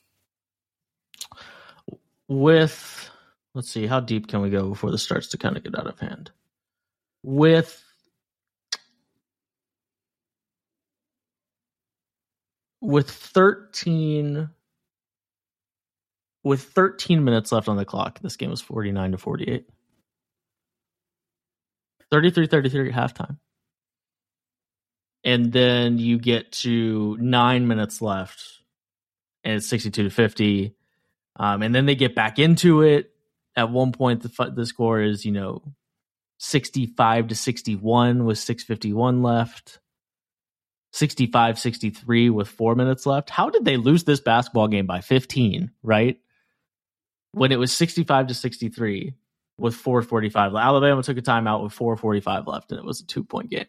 [2.29, 3.11] With
[3.55, 5.87] let's see, how deep can we go before this starts to kind of get out
[5.87, 6.31] of hand?
[7.23, 7.83] With
[12.81, 14.49] with 13
[16.47, 19.69] with 13 minutes left on the clock, this game was 49 to 48.
[22.13, 23.39] 33 33 at halftime.
[25.25, 28.61] And then you get to nine minutes left,
[29.43, 30.77] and it's 62 to 50.
[31.35, 33.11] Um, and then they get back into it.
[33.57, 35.65] At one point, the, the score is, you know,
[36.39, 39.81] 65 to 61 with 651 left.
[40.93, 43.31] 65 63 with four minutes left.
[43.31, 46.21] How did they lose this basketball game by 15, right?
[47.37, 49.13] When it was 65 to 63
[49.59, 53.51] with 445 Alabama took a timeout with 445 left and it was a two point
[53.51, 53.67] game.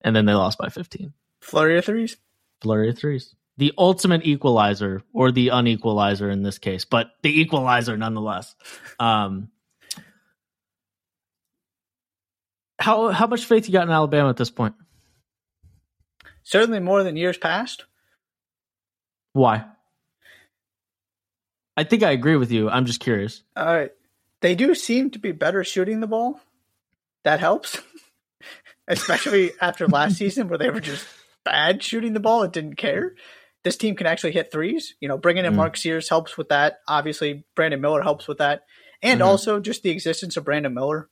[0.00, 1.12] And then they lost by 15.
[1.40, 2.16] Flurry of threes?
[2.60, 3.36] Flurry of threes.
[3.56, 8.56] The ultimate equalizer or the unequalizer in this case, but the equalizer nonetheless.
[8.98, 9.50] Um,
[12.80, 14.74] how how much faith you got in Alabama at this point?
[16.42, 17.84] Certainly more than years past.
[19.34, 19.66] Why?
[21.76, 22.70] I think I agree with you.
[22.70, 23.42] I'm just curious.
[23.56, 23.90] All right.
[24.40, 26.40] They do seem to be better shooting the ball.
[27.24, 27.80] That helps.
[28.88, 31.06] Especially after last season where they were just
[31.44, 33.14] bad shooting the ball and didn't care.
[33.64, 34.94] this team can actually hit threes.
[35.00, 35.56] You know, bringing in Mm.
[35.56, 36.78] Mark Sears helps with that.
[36.86, 38.64] Obviously, Brandon Miller helps with that,
[39.02, 39.24] and Mhm.
[39.26, 41.08] also just the existence of Brandon Miller.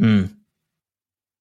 [0.00, 0.36] Mm.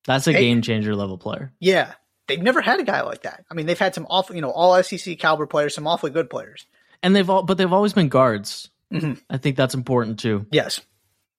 [0.05, 1.53] That's a game changer level player.
[1.59, 1.93] Yeah,
[2.27, 3.45] they've never had a guy like that.
[3.51, 6.27] I mean, they've had some awful, you know, all SEC caliber players, some awfully good
[6.29, 6.65] players.
[7.03, 8.69] And they've all but they've always been guards.
[8.91, 9.21] Mhm.
[9.29, 10.45] I think that's important too.
[10.51, 10.79] Yes,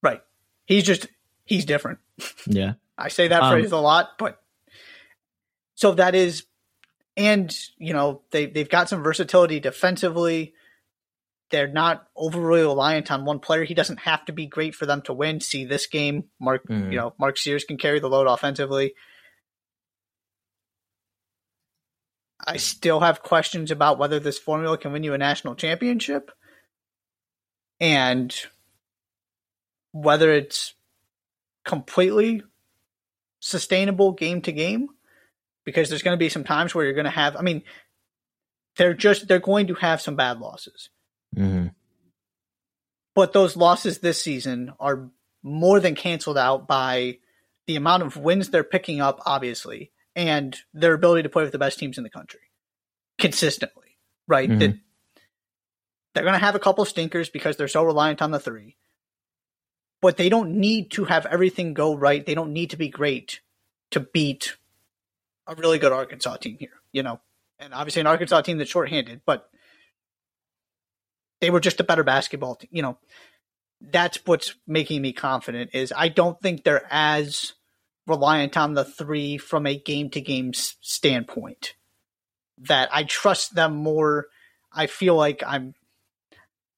[0.03, 0.23] right.
[0.67, 1.07] He's just
[1.45, 1.99] he's different.
[2.47, 2.75] Yeah.
[2.97, 4.43] I say that Um, phrase a lot, but
[5.75, 6.45] so that is,
[7.17, 10.55] and you know they they've got some versatility defensively.
[11.51, 13.65] They're not overly reliant on one player.
[13.65, 15.41] He doesn't have to be great for them to win.
[15.41, 16.67] See this game, Mark.
[16.69, 16.91] Mhm.
[16.93, 18.95] You know, Mark Sears can carry the load offensively.
[22.47, 26.31] I still have questions about whether this formula can win you a national championship,
[27.81, 28.35] and
[29.93, 30.75] whether it's
[31.65, 32.43] completely
[33.41, 34.89] sustainable game to game
[35.65, 37.63] because there's going to be some times where you're going to have i mean
[38.77, 40.91] they're just they're going to have some bad losses
[41.37, 41.69] Mm-hmm.
[43.15, 45.11] but those losses this season are
[45.43, 47.19] more than canceled out by
[47.67, 51.59] the amount of wins they're picking up obviously and their ability to play with the
[51.59, 52.41] best teams in the country
[53.19, 53.97] consistently
[54.27, 54.51] right?
[54.51, 54.59] Mhm.
[54.59, 54.75] that
[56.13, 58.77] they're going to have a couple stinkers because they're so reliant on the three
[60.03, 62.25] but they don't need to have everything go right.
[62.25, 63.41] They don't need to be great
[63.91, 64.57] to beat
[65.47, 67.21] a really good arkansas team here you know?
[67.61, 69.49] And obviously an arkansas team that's shorthanded but
[71.41, 72.99] they were just a better basketball team you know?
[73.81, 77.53] That's what's making me confident is i don't think they're as
[78.09, 81.75] reliant on the three from a game to game standpoint
[82.59, 84.27] that i trust them more
[84.73, 85.75] i feel like i'm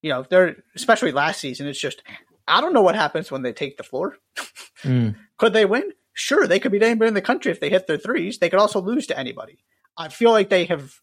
[0.03, 2.03] you know they're especially last season it's just
[2.49, 4.17] i don't know what happens when they take the floor
[4.83, 5.15] Mm.
[5.37, 7.99] could they win sure they could beat anybody in the country if they hit their
[7.99, 9.59] threes they could also lose to anybody
[9.99, 10.95] i feel like they have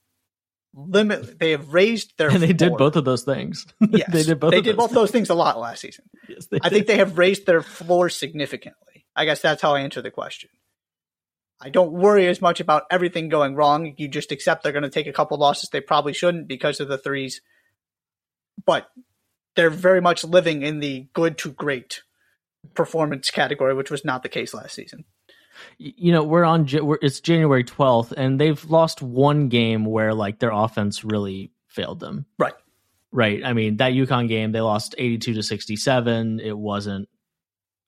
[0.74, 3.66] limit they have raised their And they did both of those things.
[3.90, 4.52] Yes, they did both.
[4.52, 6.06] They of did those both those things a lot last season.
[6.28, 8.87] Yes, I think they have raised their floor significantly.
[9.18, 10.50] I guess that's how I answer the question.
[11.60, 13.96] I don't worry as much about everything going wrong.
[13.98, 16.88] You just accept they're going to take a couple losses they probably shouldn't because of
[16.88, 17.42] the threes.
[18.64, 18.88] But
[19.56, 22.04] they're very much living in the good to great
[22.76, 25.06] performance category, which was not the case last season.
[25.80, 26.68] You know we're on
[27.02, 32.28] it's january 12th and they've lost one game where like their offense really failed them
[32.38, 32.54] Right.
[33.12, 37.10] right i mean that UConn game they lost 82 to 67 it wasn't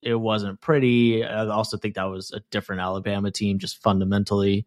[0.02, 4.66] it wasn't pretty i also think that was a different alabama team just fundamentally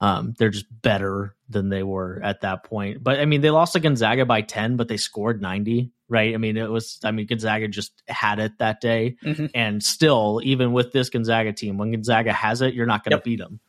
[0.00, 3.72] um they're just better than they were at that point but i mean they lost
[3.72, 7.26] to gonzaga by 10 but they scored 90 right i mean it was i mean
[7.26, 9.50] gonzaga just had it that day Mhm.
[9.54, 13.16] and still, even with this Gonzaga team, when Gonzaga has it, you're not going to
[13.16, 13.24] Yep.
[13.24, 13.60] beat them.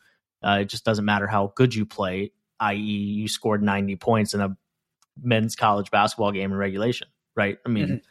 [0.43, 4.39] Uh, it just doesn't matter how good you play, i.e., you scored 90 points in
[4.41, 4.55] a
[5.21, 7.57] men's college basketball game in regulation, right?
[7.65, 8.01] I mean, Mhm.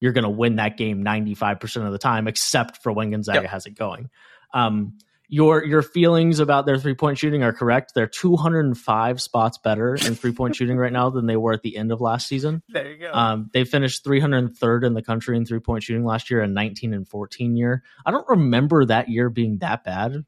[0.00, 3.50] You're going to win that game 95% of the time, except for when Gonzaga Yep.
[3.50, 4.10] has it going.
[4.54, 4.98] Um,
[5.30, 7.92] your your feelings about their three point shooting are correct.
[7.94, 11.76] They're 205 spots better in three point shooting right now than they were at the
[11.76, 12.62] end of last season.
[12.70, 13.12] There you go.
[13.12, 16.94] Um, they finished 303rd in the country in three point shooting last year, a 19
[16.94, 17.82] and 14 year.
[18.06, 20.24] I don't remember that year being that bad.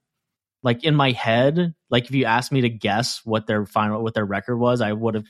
[0.63, 4.13] Like in my head, like if you asked me to guess what their final, what
[4.13, 5.25] their record was, I would have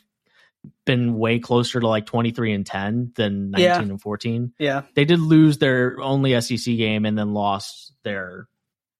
[0.85, 3.81] been way closer to like 23 and 10 than 19 Yeah.
[3.81, 4.53] and 14.
[4.59, 4.83] yeah.
[4.95, 8.49] They did lose their only SEC game and then lost their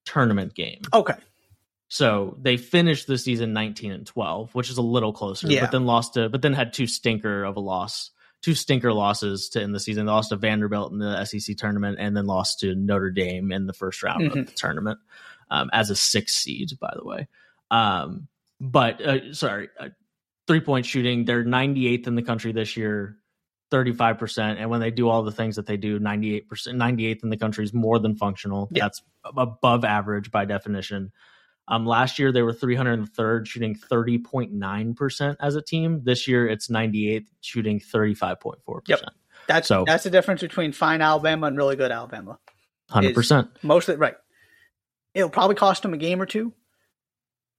[0.05, 0.81] tournament game.
[0.93, 1.15] Okay.
[1.89, 5.63] So they finished the season 19 and 12, which is a little closer, Yeah.
[5.63, 8.11] but then lost to, but then had two stinker of a loss,
[8.43, 10.07] two stinker losses to end the season.
[10.07, 13.67] They lost to Vanderbilt in the SEC tournament and then lost to Notre Dame in
[13.67, 14.41] the first round Mhm.
[14.41, 15.01] of the tournament
[15.51, 17.27] um, as a six seed, by the way.
[17.73, 18.29] Um,
[18.61, 19.89] but uh, sorry, uh,
[20.51, 23.17] three point shooting, they're 98th in the country this year.
[23.71, 27.37] 35% and when they do all the things that they do 98% 98th in the
[27.37, 28.87] country is more than functional Yeah.
[28.87, 31.13] that's above average by definition
[31.69, 36.01] um, last year they were 303rd, shooting 30.9% as a team.
[36.03, 38.57] This year it's 98th, shooting 35.4%.
[38.89, 39.01] Yep.
[39.47, 42.41] That's So- that's the difference between fine Alabama and really good Alabama.
[42.91, 43.49] 100%.
[43.63, 44.17] Mostly right.
[45.15, 46.53] It'll probably cost them a game or two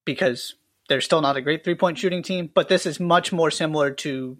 [0.04, 0.56] because
[0.92, 2.50] they're still not a great three point shooting team.
[2.54, 4.38] But this is much more similar to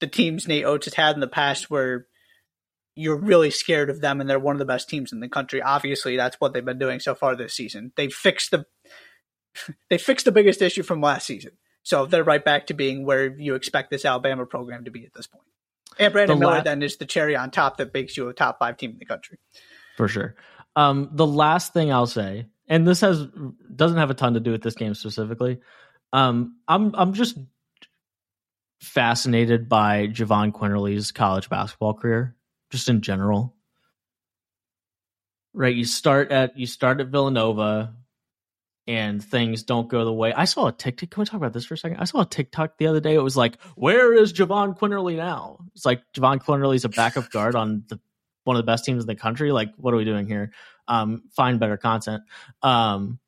[0.00, 2.06] the teams Nate Oats has had in the past where
[2.94, 5.62] you're really scared of them and they're one of the best teams in the country.
[5.62, 7.92] Obviously, that's what they've been doing so far this season.
[7.96, 8.66] They fixed the
[9.88, 11.52] they fixed the biggest issue from last season.
[11.84, 15.14] So they're right back to being where you expect this Alabama program to be at
[15.14, 15.46] this point.
[15.98, 18.34] And Brandon The la- Miller then is the cherry on top that makes you a
[18.34, 19.38] top five team in the country.
[19.96, 20.34] for sure.
[20.76, 23.26] Um, the last thing I'll say, and this has
[23.74, 25.60] doesn't have a ton to do with this game specifically.
[26.12, 27.38] Um, I'm I'm just
[28.80, 32.36] fascinated by Jahvon Quinerly's college basketball career,
[32.70, 33.54] just in general.
[35.54, 37.94] Right, you start at you start at Villanova,
[38.86, 40.32] and things don't go the way.
[40.32, 41.10] I saw a TikTok.
[41.10, 41.98] Can we talk about this for a second?
[41.98, 43.14] I saw a TikTok the other day.
[43.14, 47.54] It was like, "Where is Jahvon Quinerly now?" It's like Jahvon Quinerly's a backup guard
[47.54, 47.98] on the
[48.44, 49.52] one of the best teams in the country.
[49.52, 50.52] Like, what are we doing here?
[50.88, 52.22] Um, find better content.
[52.62, 53.18] Um,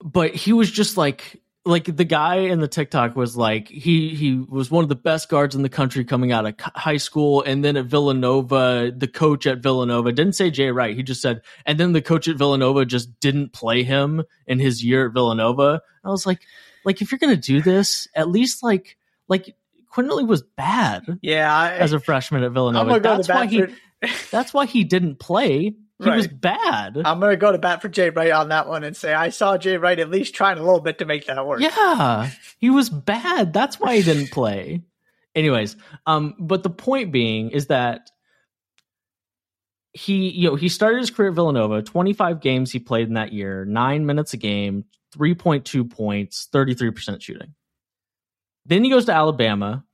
[0.00, 4.34] but he was just like like the guy in the TikTok was like he he
[4.34, 7.62] was one of the best guards in the country coming out of high school, and
[7.64, 10.96] then at Villanova, the coach at Villanova didn't say Jay Wright.
[10.96, 14.82] He just said, and then the coach at Villanova just didn't play him in his
[14.82, 15.82] year at Villanova.
[16.04, 16.40] I was like,
[16.84, 18.96] like if you're gonna do this, at least like
[19.28, 19.54] like
[19.92, 21.18] Quinerly was bad.
[21.22, 23.00] Yeah, I, as a freshman at Villanova.
[23.00, 23.64] That's why he.
[24.30, 26.16] That's why he didn't play he right.
[26.16, 26.96] was bad.
[27.04, 29.30] I'm going to go to bat for Jay Wright on that one and say I
[29.30, 31.60] saw Jay Wright at least trying a little bit to make that work.
[31.60, 33.52] Yeah, he was bad.
[33.52, 34.82] That's why he didn't play.
[35.34, 35.76] Anyways,
[36.06, 38.12] um, but the point being is that
[39.92, 41.82] he, you know, he started his career at Villanova.
[41.82, 44.84] 25 games he played in that year, nine minutes a game,
[45.16, 47.54] 3.2 points, 33% shooting.
[48.66, 49.84] Then he goes to Alabama,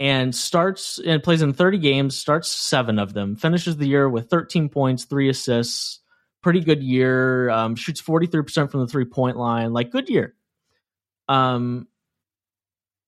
[0.00, 4.30] and starts and plays in 30 games, starts seven of them, finishes the year with
[4.30, 6.00] 13 points, three assists,
[6.42, 7.50] pretty good year.
[7.50, 10.34] Um, shoots 43% from the three point line, like good year.
[11.28, 11.86] Um,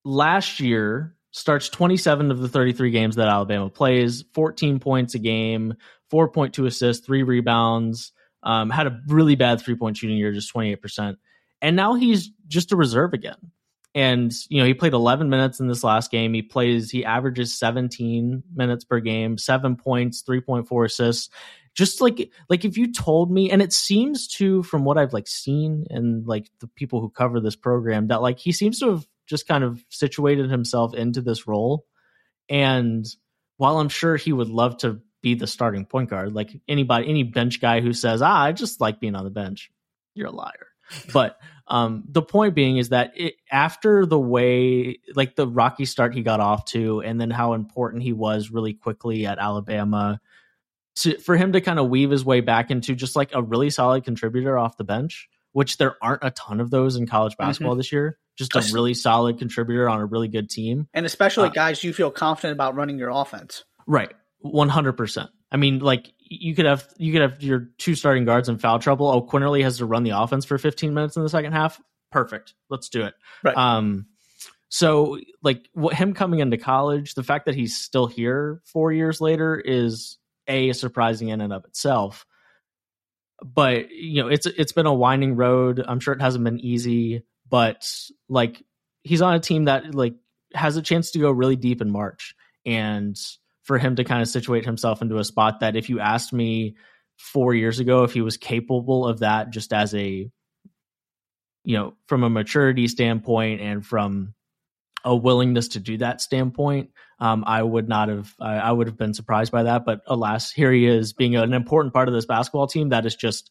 [0.05, 5.74] last year starts 27 of the 33 games that Alabama plays, 14 points a game,
[6.12, 8.12] 4.2 assists, three rebounds.
[8.43, 11.16] Um, had a really bad three point shooting year, just 28%.
[11.62, 13.53] And now he's just a reserve again
[13.95, 16.32] and you know he played 11 minutes in this last game.
[16.34, 21.30] He plays he averages 17 minutes per game 7 points 3.4 assists.
[21.74, 25.26] Just like like if you told me and it seems to from what i've like
[25.26, 29.07] seen and like the people who cover this program that like he seems to have
[29.26, 31.86] just kind of situated himself into this role.
[32.49, 33.07] And
[33.57, 37.22] while i'm sure he would love to be the starting point guard like anybody any
[37.22, 39.70] bench guy who says ah i just like being on the bench
[40.14, 40.72] you're a liar
[41.12, 41.38] but
[41.68, 46.22] um, the point being is that it, after the way, like the rocky start he
[46.22, 50.20] got off to, and then how important he was really quickly at Alabama,
[50.97, 53.70] to, for him to kind of weave his way back into just like a really
[53.70, 57.49] solid contributor off the bench, which there aren't a ton of those in college mm-hmm.
[57.49, 57.78] basketball mm-hmm.
[57.78, 58.18] this year.
[58.34, 61.93] Just a really solid contributor on a really good team, and especially uh, guys you
[61.93, 63.64] feel confident about running your offense.
[63.86, 65.28] Right, one hundred percent.
[65.51, 66.11] I mean, like
[66.41, 69.09] you could have you could have your two starting guards in foul trouble.
[69.09, 71.80] Oh, Quinerly has to run the offense for 15 minutes in the second half.
[72.11, 72.55] Perfect.
[72.68, 73.14] Let's do it.
[73.43, 73.57] Right.
[73.57, 74.07] Um,
[74.68, 79.20] so like what him coming into college, the fact that he's still here four years
[79.20, 80.18] later is
[80.49, 82.26] a surprising in and of itself.
[83.45, 85.85] But you know, it's it's been a winding road.
[85.87, 87.87] I'm sure it hasn't been easy, but
[88.28, 88.62] like
[89.03, 90.14] he's on a team that like
[90.55, 93.18] has a chance to go really deep in March and
[93.62, 96.74] for him to kind of situate himself into a spot that if you asked me
[97.18, 100.30] four years ago if he was capable of that just as a
[101.64, 104.34] you know from a maturity standpoint and from
[105.04, 106.90] a willingness to do that standpoint
[107.20, 110.50] um, i would not have I, I, would have been surprised by that but alas
[110.50, 113.50] here he is being an important part of this basketball team that is just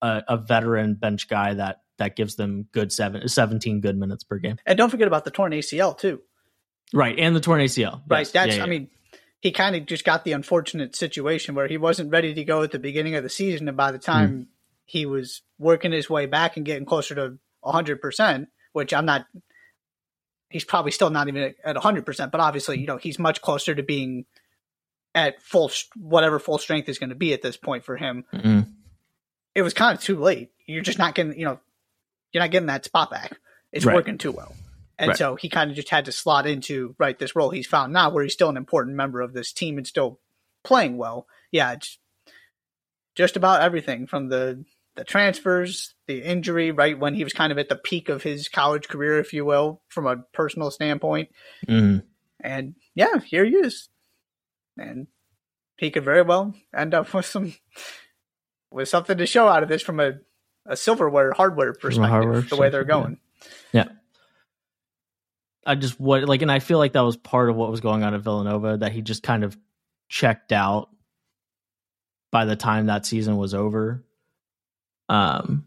[0.00, 4.38] a, a veteran bench guy that that gives them good seven, 17 good minutes per
[4.38, 6.20] game and don't forget about the torn acl too
[6.92, 8.30] right and the torn acl right yes.
[8.30, 8.62] that's yeah, yeah.
[8.62, 8.88] i mean
[9.40, 12.72] he kind of just got the unfortunate situation where he wasn't ready to go at
[12.72, 14.46] the beginning of the season, and by the time mm.
[14.84, 19.26] he was working his way back and getting closer to 100%, which I'm not,
[20.48, 23.82] he's probably still not even at 100%, but obviously, you know, he's much closer to
[23.82, 24.24] being
[25.14, 28.24] at full, whatever full strength is going to be at this point for him.
[28.32, 28.70] Mm-hmm.
[29.54, 30.50] It was kind of too late.
[30.66, 31.58] You're just not getting, you know,
[32.32, 33.38] you're not getting that spot back.
[33.72, 33.94] It's right.
[33.94, 34.54] working too well.
[34.98, 35.16] And right.
[35.16, 38.10] so he kind of just had to slot into right this role he's found now,
[38.10, 40.18] where he's still an important member of this team and still
[40.64, 41.26] playing well.
[41.52, 41.76] Yeah,
[43.14, 44.64] just about everything from the
[44.96, 48.48] the transfers, the injury, right when he was kind of at the peak of his
[48.48, 51.28] college career, if you will, from a personal standpoint.
[51.68, 52.04] Mm-hmm.
[52.40, 53.88] And yeah, here he is,
[54.76, 55.06] and
[55.76, 57.54] he could very well end up with some
[58.72, 60.14] with something to show out of this from a
[60.66, 63.18] a silverware hardware perspective, hardware the way they're going.
[63.72, 63.84] yeah.
[63.84, 63.92] yeah.
[65.66, 68.02] I just what like, and I feel like that was part of what was going
[68.02, 69.56] on at Villanova that he just kind of
[70.08, 70.88] checked out
[72.30, 74.04] by the time that season was over.
[75.08, 75.66] Um,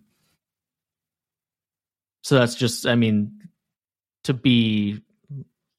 [2.23, 3.49] so that's just, I mean,
[4.25, 5.01] to be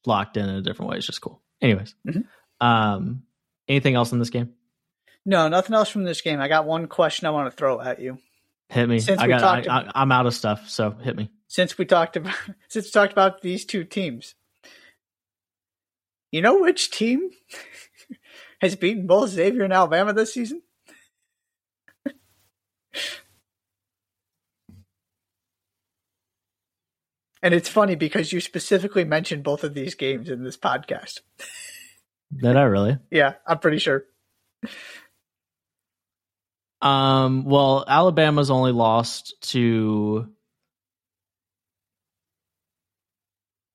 [0.05, 1.41] locked in in a different way is just cool.
[1.61, 2.65] Anyways, mm-hmm.
[2.65, 3.23] um,
[3.67, 4.53] anything else in this game?
[5.25, 6.41] No, nothing else from this game.
[6.41, 8.17] I got one question I want to throw at you.
[8.67, 8.99] Hit me.
[8.99, 12.17] Since I got, I, I, I'm out of stuff, so hit me since we talked
[12.17, 12.33] about
[12.67, 14.33] since we talked about these two teams.
[16.31, 17.29] You know which team
[18.61, 20.63] has beaten both Xavier and Alabama this season?
[27.43, 31.19] and it's funny because you specifically mentioned both of these games in this podcast.
[32.35, 32.97] Did I really?
[33.11, 34.05] yeah, I'm pretty sure.
[36.81, 40.33] Um, well, Alabama's only lost to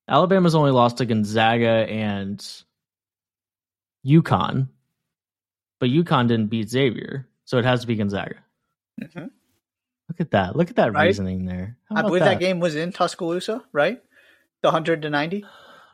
[0.08, 2.44] Alabama's only lost to Gonzaga and
[4.06, 4.68] UConn,
[5.80, 8.36] but UConn didn't beat Xavier, so it has to be Gonzaga.
[9.02, 9.26] Mm-hmm.
[10.08, 10.56] Look at that!
[10.56, 11.04] Look at that Right?
[11.06, 11.76] reasoning there.
[11.90, 12.40] I believe that?
[12.40, 14.02] game was in Tuscaloosa, right?
[14.62, 15.44] The 100 to 90.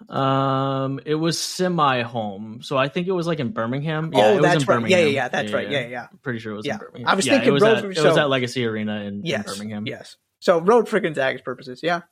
[0.08, 4.10] Um, it was semi home, so I think it was like in Birmingham.
[4.12, 4.88] Yeah, oh, it was that's right.
[4.88, 5.28] Yeah, yeah, yeah.
[5.28, 5.68] That's right.
[5.70, 6.06] Yeah, yeah.
[6.22, 6.74] Pretty sure it was Yeah.
[6.74, 7.08] in Birmingham.
[7.08, 9.26] I was Yeah, thinking it was, road at, for- it was at Legacy Arena in,
[9.26, 9.86] in Birmingham.
[9.86, 10.16] Yes.
[10.40, 11.80] So road for Gonzaga's purposes.
[11.82, 12.02] Yeah.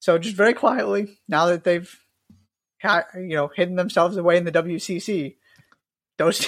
[0.00, 1.92] So just very quietly, now that they've,
[2.80, 5.36] ha- you know, hidden themselves away in the WCC,
[6.18, 6.46] those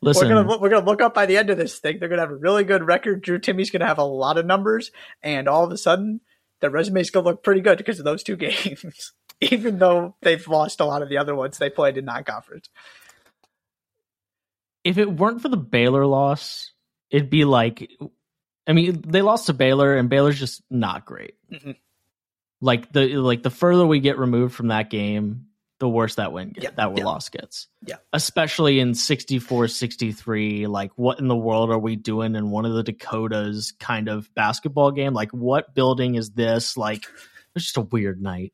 [0.00, 1.98] Listen, we're gonna look- we're gonna look up by the end of this thing.
[1.98, 3.22] They're gonna have a really good record.
[3.22, 4.90] Drew Timme's gonna have a lot of numbers,
[5.22, 6.20] and all of a sudden,
[6.60, 9.12] their resume's gonna look pretty good because of those two games.
[9.40, 12.68] Even though they've lost a lot of the other ones they played in non-conference.
[14.84, 16.72] if it weren't for the Baylor loss,
[17.10, 17.88] it'd be like,
[18.66, 21.34] I mean, they lost to Baylor, and Baylor's just not great.
[21.52, 21.76] Mhm.
[22.60, 25.46] Like the like the further we get removed from that game,
[25.78, 27.04] the worse that win get, Yeah, that yeah.
[27.04, 27.68] loss gets.
[27.86, 27.96] Yeah.
[28.12, 30.66] especially in 64-63.
[30.68, 34.32] Like, what in the world are we doing in one of the Dakotas kind of
[34.34, 35.14] basketball game?
[35.14, 36.76] Like, what building is this?
[36.76, 37.04] Like,
[37.54, 38.52] it's just a weird night.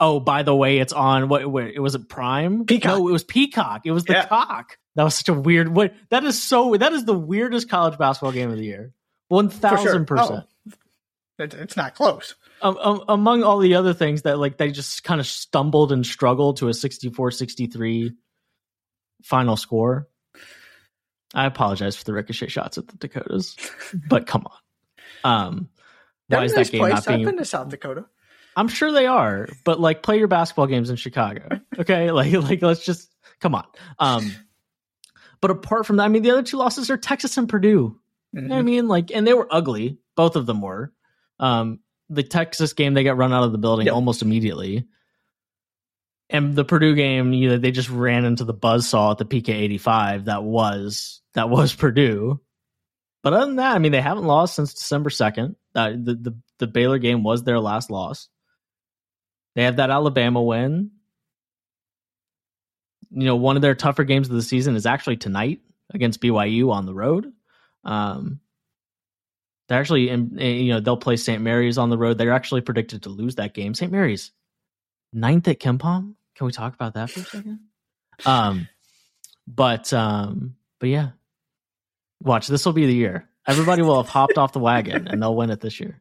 [0.00, 1.50] Oh, by the way, it's on what?
[1.50, 2.66] Where it was it Prime?
[2.66, 2.98] Peacock.
[2.98, 3.82] No, it was Peacock.
[3.84, 4.26] It was the Yeah.
[4.26, 4.78] cock.
[4.96, 5.68] That was such a weird.
[5.74, 5.94] What?
[6.10, 6.76] That is so.
[6.76, 8.92] That is the weirdest college basketball game of the year.
[9.28, 9.70] One For sure.
[9.70, 9.76] Oh.
[9.84, 10.44] thousand percent.
[11.38, 12.34] Oh, it's not close.
[12.64, 16.04] Um, um, among all the other things that like they just kind of stumbled and
[16.04, 18.14] struggled to a 64-63
[19.22, 20.08] final score.
[21.34, 23.56] I apologize for the ricochet shots at the Dakotas,
[24.08, 24.46] but come
[25.24, 25.30] on.
[25.30, 25.68] Um,
[26.28, 26.94] why a is nice that game place.
[26.94, 27.24] not I've being?
[27.26, 28.06] been to South Dakota.
[28.56, 31.60] I'm sure they are, but like play your basketball games in Chicago.
[31.76, 33.64] Okay, like like let's just come on.
[33.98, 34.30] Um,
[35.40, 37.98] but apart from that, I mean the other two losses are Texas and Purdue.
[38.32, 38.64] You know what I Mhm.
[38.64, 38.88] mean?
[38.88, 39.98] Like, and they were ugly.
[40.14, 40.92] Both of them were.
[41.40, 43.94] Um, the Texas game, they got run out of the building Yep.
[43.94, 44.86] almost immediately.
[46.30, 49.50] And the Purdue game, you know, they just ran into the buzzsaw at the PK
[49.50, 50.24] eighty five.
[50.26, 52.40] That was that was Purdue.
[53.22, 55.56] But other than that, I mean, they haven't lost since December second.
[55.74, 58.28] Uh, the, the the Baylor game was their last loss.
[59.54, 60.90] They have that Alabama win.
[63.10, 65.60] You know, one of their tougher games of the season is actually tonight
[65.92, 67.32] against BYU on the road.
[67.84, 68.40] Um,
[69.68, 71.42] they're actually, in, eh, you know, they'll play St.
[71.42, 72.18] Mary's on the road.
[72.18, 73.74] They're actually predicted to lose that game.
[73.74, 73.90] St.
[73.90, 74.32] Mary's
[75.12, 76.14] ninth at KenPom.
[76.34, 77.60] Can we talk about that for a second?
[78.26, 78.68] Um,
[79.46, 81.10] but um, but yeah,
[82.20, 82.46] watch.
[82.46, 83.28] This will be the year.
[83.46, 86.00] Everybody will have hopped off the wagon, and they'll win it this year.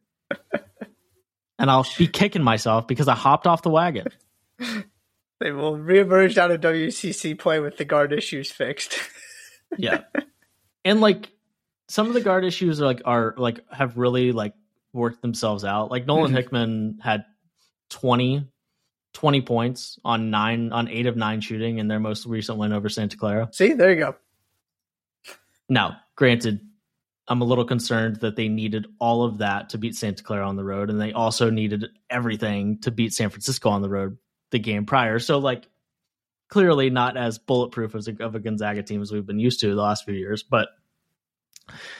[1.59, 4.07] And I'll be kicking myself because I hopped off the wagon.
[5.39, 8.97] They will reemerge out of WCC play with the guard issues fixed.
[9.77, 10.01] Yeah.
[10.85, 11.31] and like
[11.87, 14.53] some of the guard issues are like are like have really like
[14.93, 15.91] worked themselves out.
[15.91, 16.35] Like Nolan Mhm.
[16.35, 17.25] Hickman had
[17.89, 18.47] 20
[19.13, 22.89] 20 points on 9 on 8 of 9 shooting in their most recent win over
[22.89, 23.47] Santa Clara.
[23.51, 24.15] See, there you go.
[25.69, 26.61] Now, granted,
[27.27, 30.55] I'm a little concerned that they needed all of that to beat Santa Clara on
[30.55, 34.17] the road and they also needed everything to beat San Francisco on the road
[34.51, 35.19] the game prior.
[35.19, 35.67] So like
[36.49, 39.73] clearly not as bulletproof as a, of a Gonzaga team as we've been used to
[39.73, 40.69] the last few years, but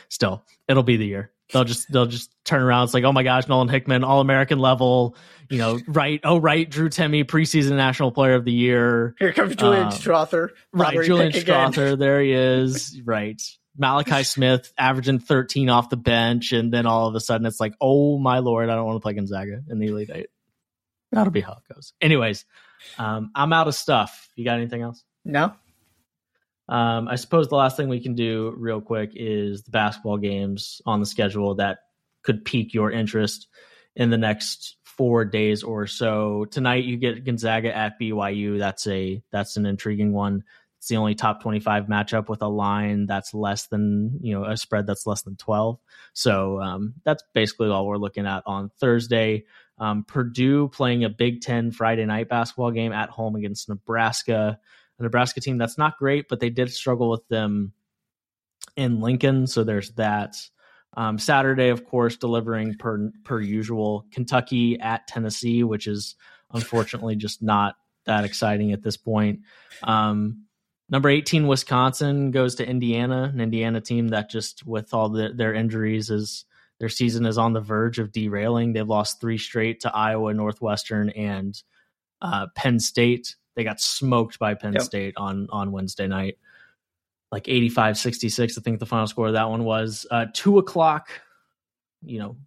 [0.09, 1.31] still, it'll be the year.
[1.51, 2.85] They'll just they'll just turn around.
[2.85, 5.15] It's like, oh my gosh, Nolan Hickman, all American level,
[5.49, 6.19] you know, right?
[6.23, 10.49] Oh right, Drew Timme, preseason National Player of the Year, Here comes Julian Um, Strawther.
[10.71, 11.03] right?
[11.03, 11.31] Julian.
[11.31, 13.41] Strawther, there he is, right?
[13.77, 17.73] Malachi Smith averaging 13 off the bench, and then all of a sudden it's like,
[17.81, 20.27] oh my lord, I don't want to play Gonzaga in the Elite Eight.
[21.11, 21.93] That'll be how it goes.
[22.01, 22.45] Anyways,
[22.97, 24.29] um, I'm out of stuff.
[24.35, 25.03] You got anything else?
[25.25, 25.53] No,
[26.69, 30.81] Um, I suppose the last thing we can do real quick is the basketball games
[30.85, 31.79] on the schedule that
[32.23, 33.47] could pique your interest
[33.95, 36.45] in the next four days or so.
[36.45, 38.59] Tonight you get Gonzaga at BYU.
[38.59, 40.43] That's a that's an intriguing one.
[40.77, 44.57] It's the only top 25 matchup with a line that's less than, you know, a
[44.57, 45.79] spread that's less than 12.
[46.11, 49.45] So um, that's basically all we're looking at on Thursday.
[49.77, 54.59] Um, Purdue playing a Big Ten Friday night basketball game at home against Nebraska
[55.03, 57.73] Nebraska team that's not great, but they did struggle with them
[58.75, 59.47] in Lincoln.
[59.47, 60.35] So there's that.
[60.95, 64.05] Um, Saturday, of course, delivering per per usual.
[64.11, 66.15] Kentucky at Tennessee, which is
[66.51, 67.75] unfortunately just not
[68.05, 69.39] that exciting at this point.
[69.81, 70.45] Um,
[70.89, 75.53] number 18 Wisconsin goes to Indiana, an Indiana team that just with all the, their
[75.53, 76.45] injuries is
[76.79, 78.73] their season is on the verge of derailing.
[78.73, 81.61] They've lost three straight to Iowa, Northwestern, and
[82.21, 83.35] uh, Penn State.
[83.55, 84.83] They got smoked by Penn yep.
[84.83, 86.37] State on on Wednesday night,
[87.31, 88.57] like 85 66.
[88.57, 90.05] I think the final score of that one was.
[90.09, 91.09] Uh, two o'clock,
[92.01, 92.37] you know,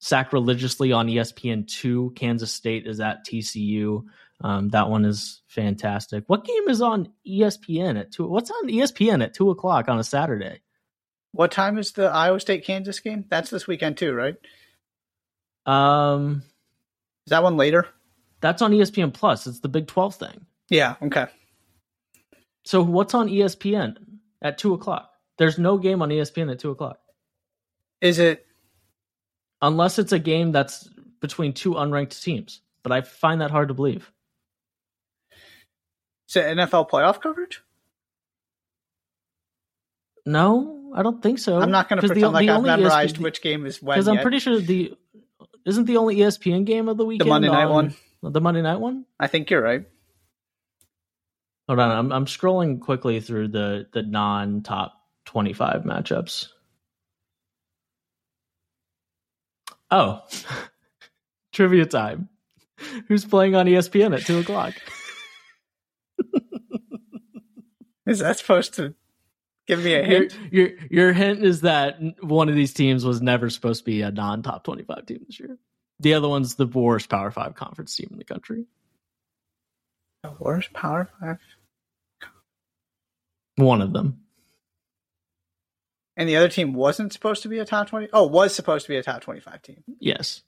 [0.00, 2.14] sacrilegiously on ESPN2.
[2.14, 4.04] Kansas State is at TCU.
[4.40, 6.24] Um, that one is fantastic.
[6.28, 8.26] What game is on ESPN at two?
[8.26, 10.60] What's on ESPN at two o'clock on a Saturday?
[11.32, 13.24] What time is the Iowa State Kansas game?
[13.28, 14.36] That's this weekend too, right?
[15.66, 16.42] Um,
[17.26, 17.86] is that one later?
[18.40, 19.46] That's on ESPN Plus.
[19.46, 20.46] It's the Big Twelve thing.
[20.68, 20.96] Yeah.
[21.02, 21.26] Okay.
[22.64, 23.96] So what's on ESPN
[24.42, 25.10] at two o'clock?
[25.38, 26.98] There's no game on ESPN at two o'clock.
[28.00, 28.46] Is it?
[29.60, 30.88] Unless it's a game that's
[31.20, 34.12] between two unranked teams, but I find that hard to believe.
[36.28, 37.62] Is it NFL playoff coverage?
[40.26, 41.58] No, I don't think so.
[41.58, 43.96] I'm not going to pretend the, like the I've memorized ESPN, which game is when.
[43.96, 44.94] Because I'm pretty sure the
[45.64, 47.94] isn't the only ESPN game of the weekend the Monday night on, one.
[48.22, 49.04] The Monday night one.
[49.20, 49.84] I think you're right.
[51.68, 54.94] Hold on, I'm I'm scrolling quickly through the the non top
[55.26, 56.48] 25 matchups.
[59.90, 60.22] Oh,
[61.52, 62.28] trivia time.
[63.08, 64.74] Who's playing on ESPN at two o'clock?
[68.06, 68.94] Is that supposed to
[69.66, 70.36] give me a hint?
[70.50, 74.00] Your, your, your hint is that one of these teams was never supposed to be
[74.00, 75.58] a non top twenty five team this year.
[76.00, 78.66] The other one's the worst Power Five conference team in the country.
[80.22, 81.38] The worst Power Five.
[83.56, 84.20] One of them.
[86.16, 88.08] And the other team wasn't supposed to be a top twenty.
[88.12, 89.82] Oh, was supposed to be a top twenty five team.
[90.00, 90.42] Yes.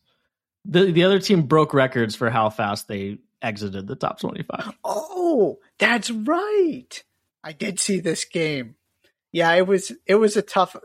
[0.64, 4.74] The the other team broke records for how fast they exited the top 25.
[4.85, 7.02] Oh, that's right.
[7.43, 8.77] I did see this game.
[9.32, 10.77] Yeah, it was it was a tough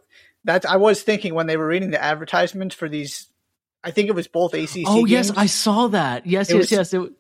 [0.44, 3.28] that I was thinking when they were reading the advertisements for these
[3.86, 5.12] I think it was both ACC Oh games.
[5.12, 6.26] yes, I saw that.
[6.26, 6.94] Yes, it yes, yes.
[6.94, 7.14] It,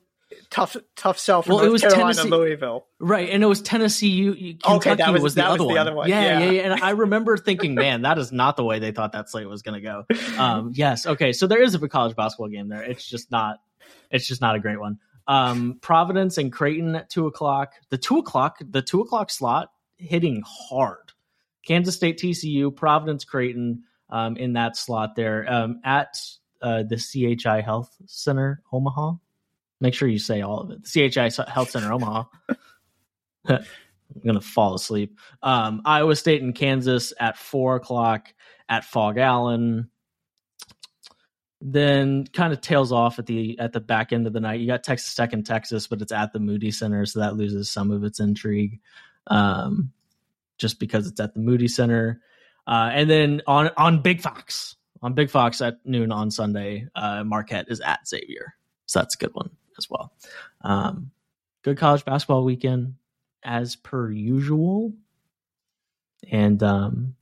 [0.49, 2.87] tough tough sell for well, North it was Carolina Tennessee, Louisville.
[2.99, 5.73] Right, and it was Tennessee You, Kentucky okay, that was, was the, that other, was
[5.73, 6.09] the other one.
[6.09, 8.91] Yeah, yeah, yeah, yeah, And I remember thinking, man, that is not the way they
[8.91, 10.05] thought that slate was going to go.
[10.37, 11.33] Um, yes, okay.
[11.33, 12.81] So there is a college basketball game there.
[12.81, 13.59] It's just not
[14.09, 14.99] it's just not a great one.
[15.27, 17.73] Um, Providence and Creighton at two o'clock.
[17.89, 21.11] The two o'clock, the two o'clock slot hitting hard.
[21.65, 26.15] Kansas State, TCU, Providence, Creighton um, in that slot there um, at
[26.65, 29.13] uh, the CHI Health Center, Omaha.
[29.79, 30.83] Make sure you say all of it.
[30.83, 32.23] The CHI Health Center, Omaha.
[33.47, 33.61] I'm
[34.25, 35.17] gonna fall asleep.
[35.43, 38.33] Um, Iowa State and Kansas at four o'clock
[38.67, 39.89] at Phog Allen
[41.61, 44.59] then kind of tails off at the at the back end of the night.
[44.59, 47.71] You got Texas Tech and Texas, but it's at the Moody Center, so that loses
[47.71, 48.79] some of its intrigue,
[49.27, 49.91] um,
[50.57, 52.21] just because it's at the Moody Center.
[52.67, 57.23] Uh, and then on on Big Fox on Big Fox at noon on Sunday, uh,
[57.23, 58.55] Marquette is at Xavier,
[58.85, 60.13] so that's a good one as well.
[60.61, 61.11] Um,
[61.63, 62.95] good college basketball weekend
[63.43, 64.93] as per usual,
[66.31, 67.15] and um,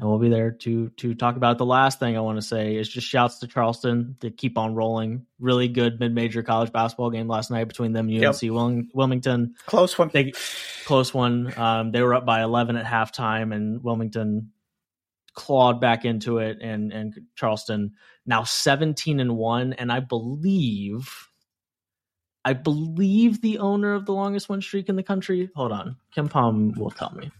[0.00, 1.58] and we'll be there to to talk about it.
[1.58, 4.74] the last thing I want to say is just shouts to Charleston to keep on
[4.74, 5.26] rolling.
[5.38, 8.86] Really good mid major college basketball game last night between them and UNC yep.
[8.94, 9.54] Wilmington.
[9.66, 10.10] Close one.
[10.12, 10.32] They,
[10.86, 11.52] close one.
[11.58, 14.50] Um, they were up by eleven at halftime, and Wilmington
[15.34, 17.92] clawed back into it, and and Charleston
[18.26, 21.26] now seventeen and one, and I believe.
[22.42, 25.50] I believe the owner of the longest win streak in the country.
[25.54, 27.30] Hold on, KenPom will tell me.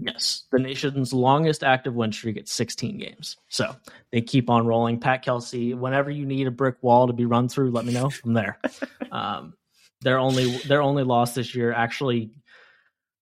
[0.00, 3.36] Yes, the nation's longest active win streak at 16 games.
[3.48, 3.74] So
[4.12, 5.00] they keep on rolling.
[5.00, 8.10] Pat Kelsey, whenever you need a brick wall to be run through, let me know.
[8.24, 8.60] I'm there.
[9.12, 9.54] um,
[10.00, 12.30] their only their only loss this year, actually,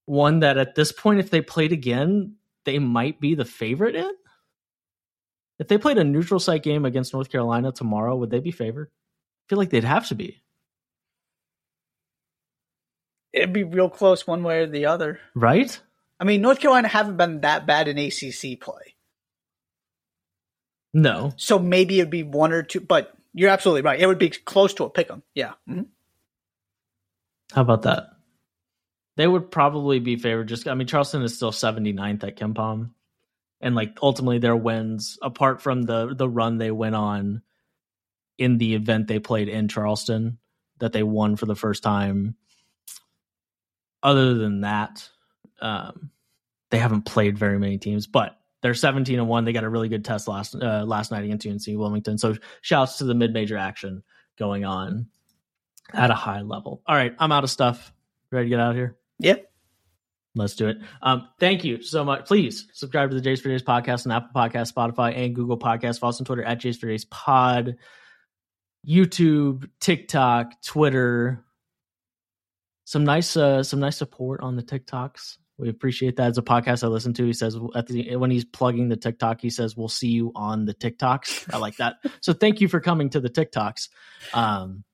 [0.06, 4.10] one that at this point, if they played again, they might be the favorite in.
[5.58, 8.88] If they played a neutral site game against North Carolina tomorrow, would they be favored?
[8.88, 10.42] I feel like they'd have to be.
[13.32, 15.20] It'd be real close one way or the other.
[15.34, 15.78] Right?
[16.18, 18.94] I mean, North Carolina haven't been that bad in ACC play.
[20.94, 21.32] No.
[21.36, 24.00] So maybe it'd be one or two, but you're absolutely right.
[24.00, 25.22] It would be close to a pick 'em.
[25.34, 25.52] Yeah.
[25.68, 25.82] Mm-hmm.
[27.52, 28.15] How about that?
[29.16, 30.48] They would probably be favored.
[30.48, 32.90] Just I mean, Charleston is still 79th at KenPom,
[33.60, 37.42] and like ultimately their wins, apart from the the run they went on
[38.38, 40.38] in the event they played in Charleston,
[40.78, 42.36] that they won for the first time.
[44.02, 45.08] Other than that,
[45.60, 46.10] um,
[46.70, 49.44] they haven't played very many teams, but they're 17 and one.
[49.44, 52.18] They got a really good test last uh, last night against UNC Wilmington.
[52.18, 54.02] So shouts to the mid major action
[54.38, 55.08] going on
[55.92, 56.82] at a high level.
[56.86, 57.92] All right, I'm out of stuff.
[58.30, 58.96] Ready to get out of here?
[59.18, 59.36] Yeah.
[60.34, 60.78] Let's do it.
[61.00, 62.26] Um, thank you so much.
[62.26, 65.98] Please subscribe to the Jays for Days podcast on Apple Podcast, Spotify, and Google Podcasts.
[65.98, 67.76] Follow us on Twitter at Jays for Days Pod,
[68.86, 71.42] YouTube, TikTok, Twitter.
[72.84, 75.38] Some nice, uh, some nice support on the TikToks.
[75.58, 76.28] We appreciate that.
[76.28, 79.40] As a podcast I listen to, he says at the when he's plugging the TikTok,
[79.40, 81.96] he says, "We'll see you on the TikToks." I like that.
[82.20, 83.88] so thank you for coming to the TikToks.
[84.34, 84.84] Um,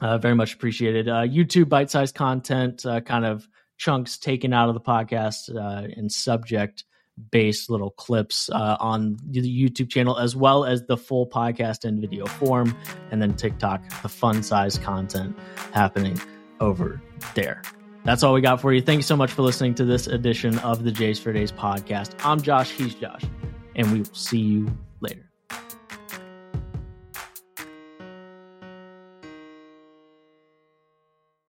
[0.00, 1.08] uh, very much appreciated.
[1.08, 3.48] Uh, YouTube bite-sized content, uh, kind of
[3.78, 6.84] chunks taken out of the podcast uh, and subject
[7.30, 12.00] based little clips uh, on the YouTube channel, as well as the full podcast in
[12.00, 12.76] video form,
[13.10, 15.36] and then TikTok, the fun size content
[15.72, 16.20] happening
[16.60, 17.00] over
[17.34, 17.62] there.
[18.04, 18.82] That's all we got for you.
[18.82, 22.14] Thank you so much for listening to this edition of the Jays for Days podcast.
[22.24, 23.22] I'm Josh, he's Josh,
[23.74, 24.76] and we will see you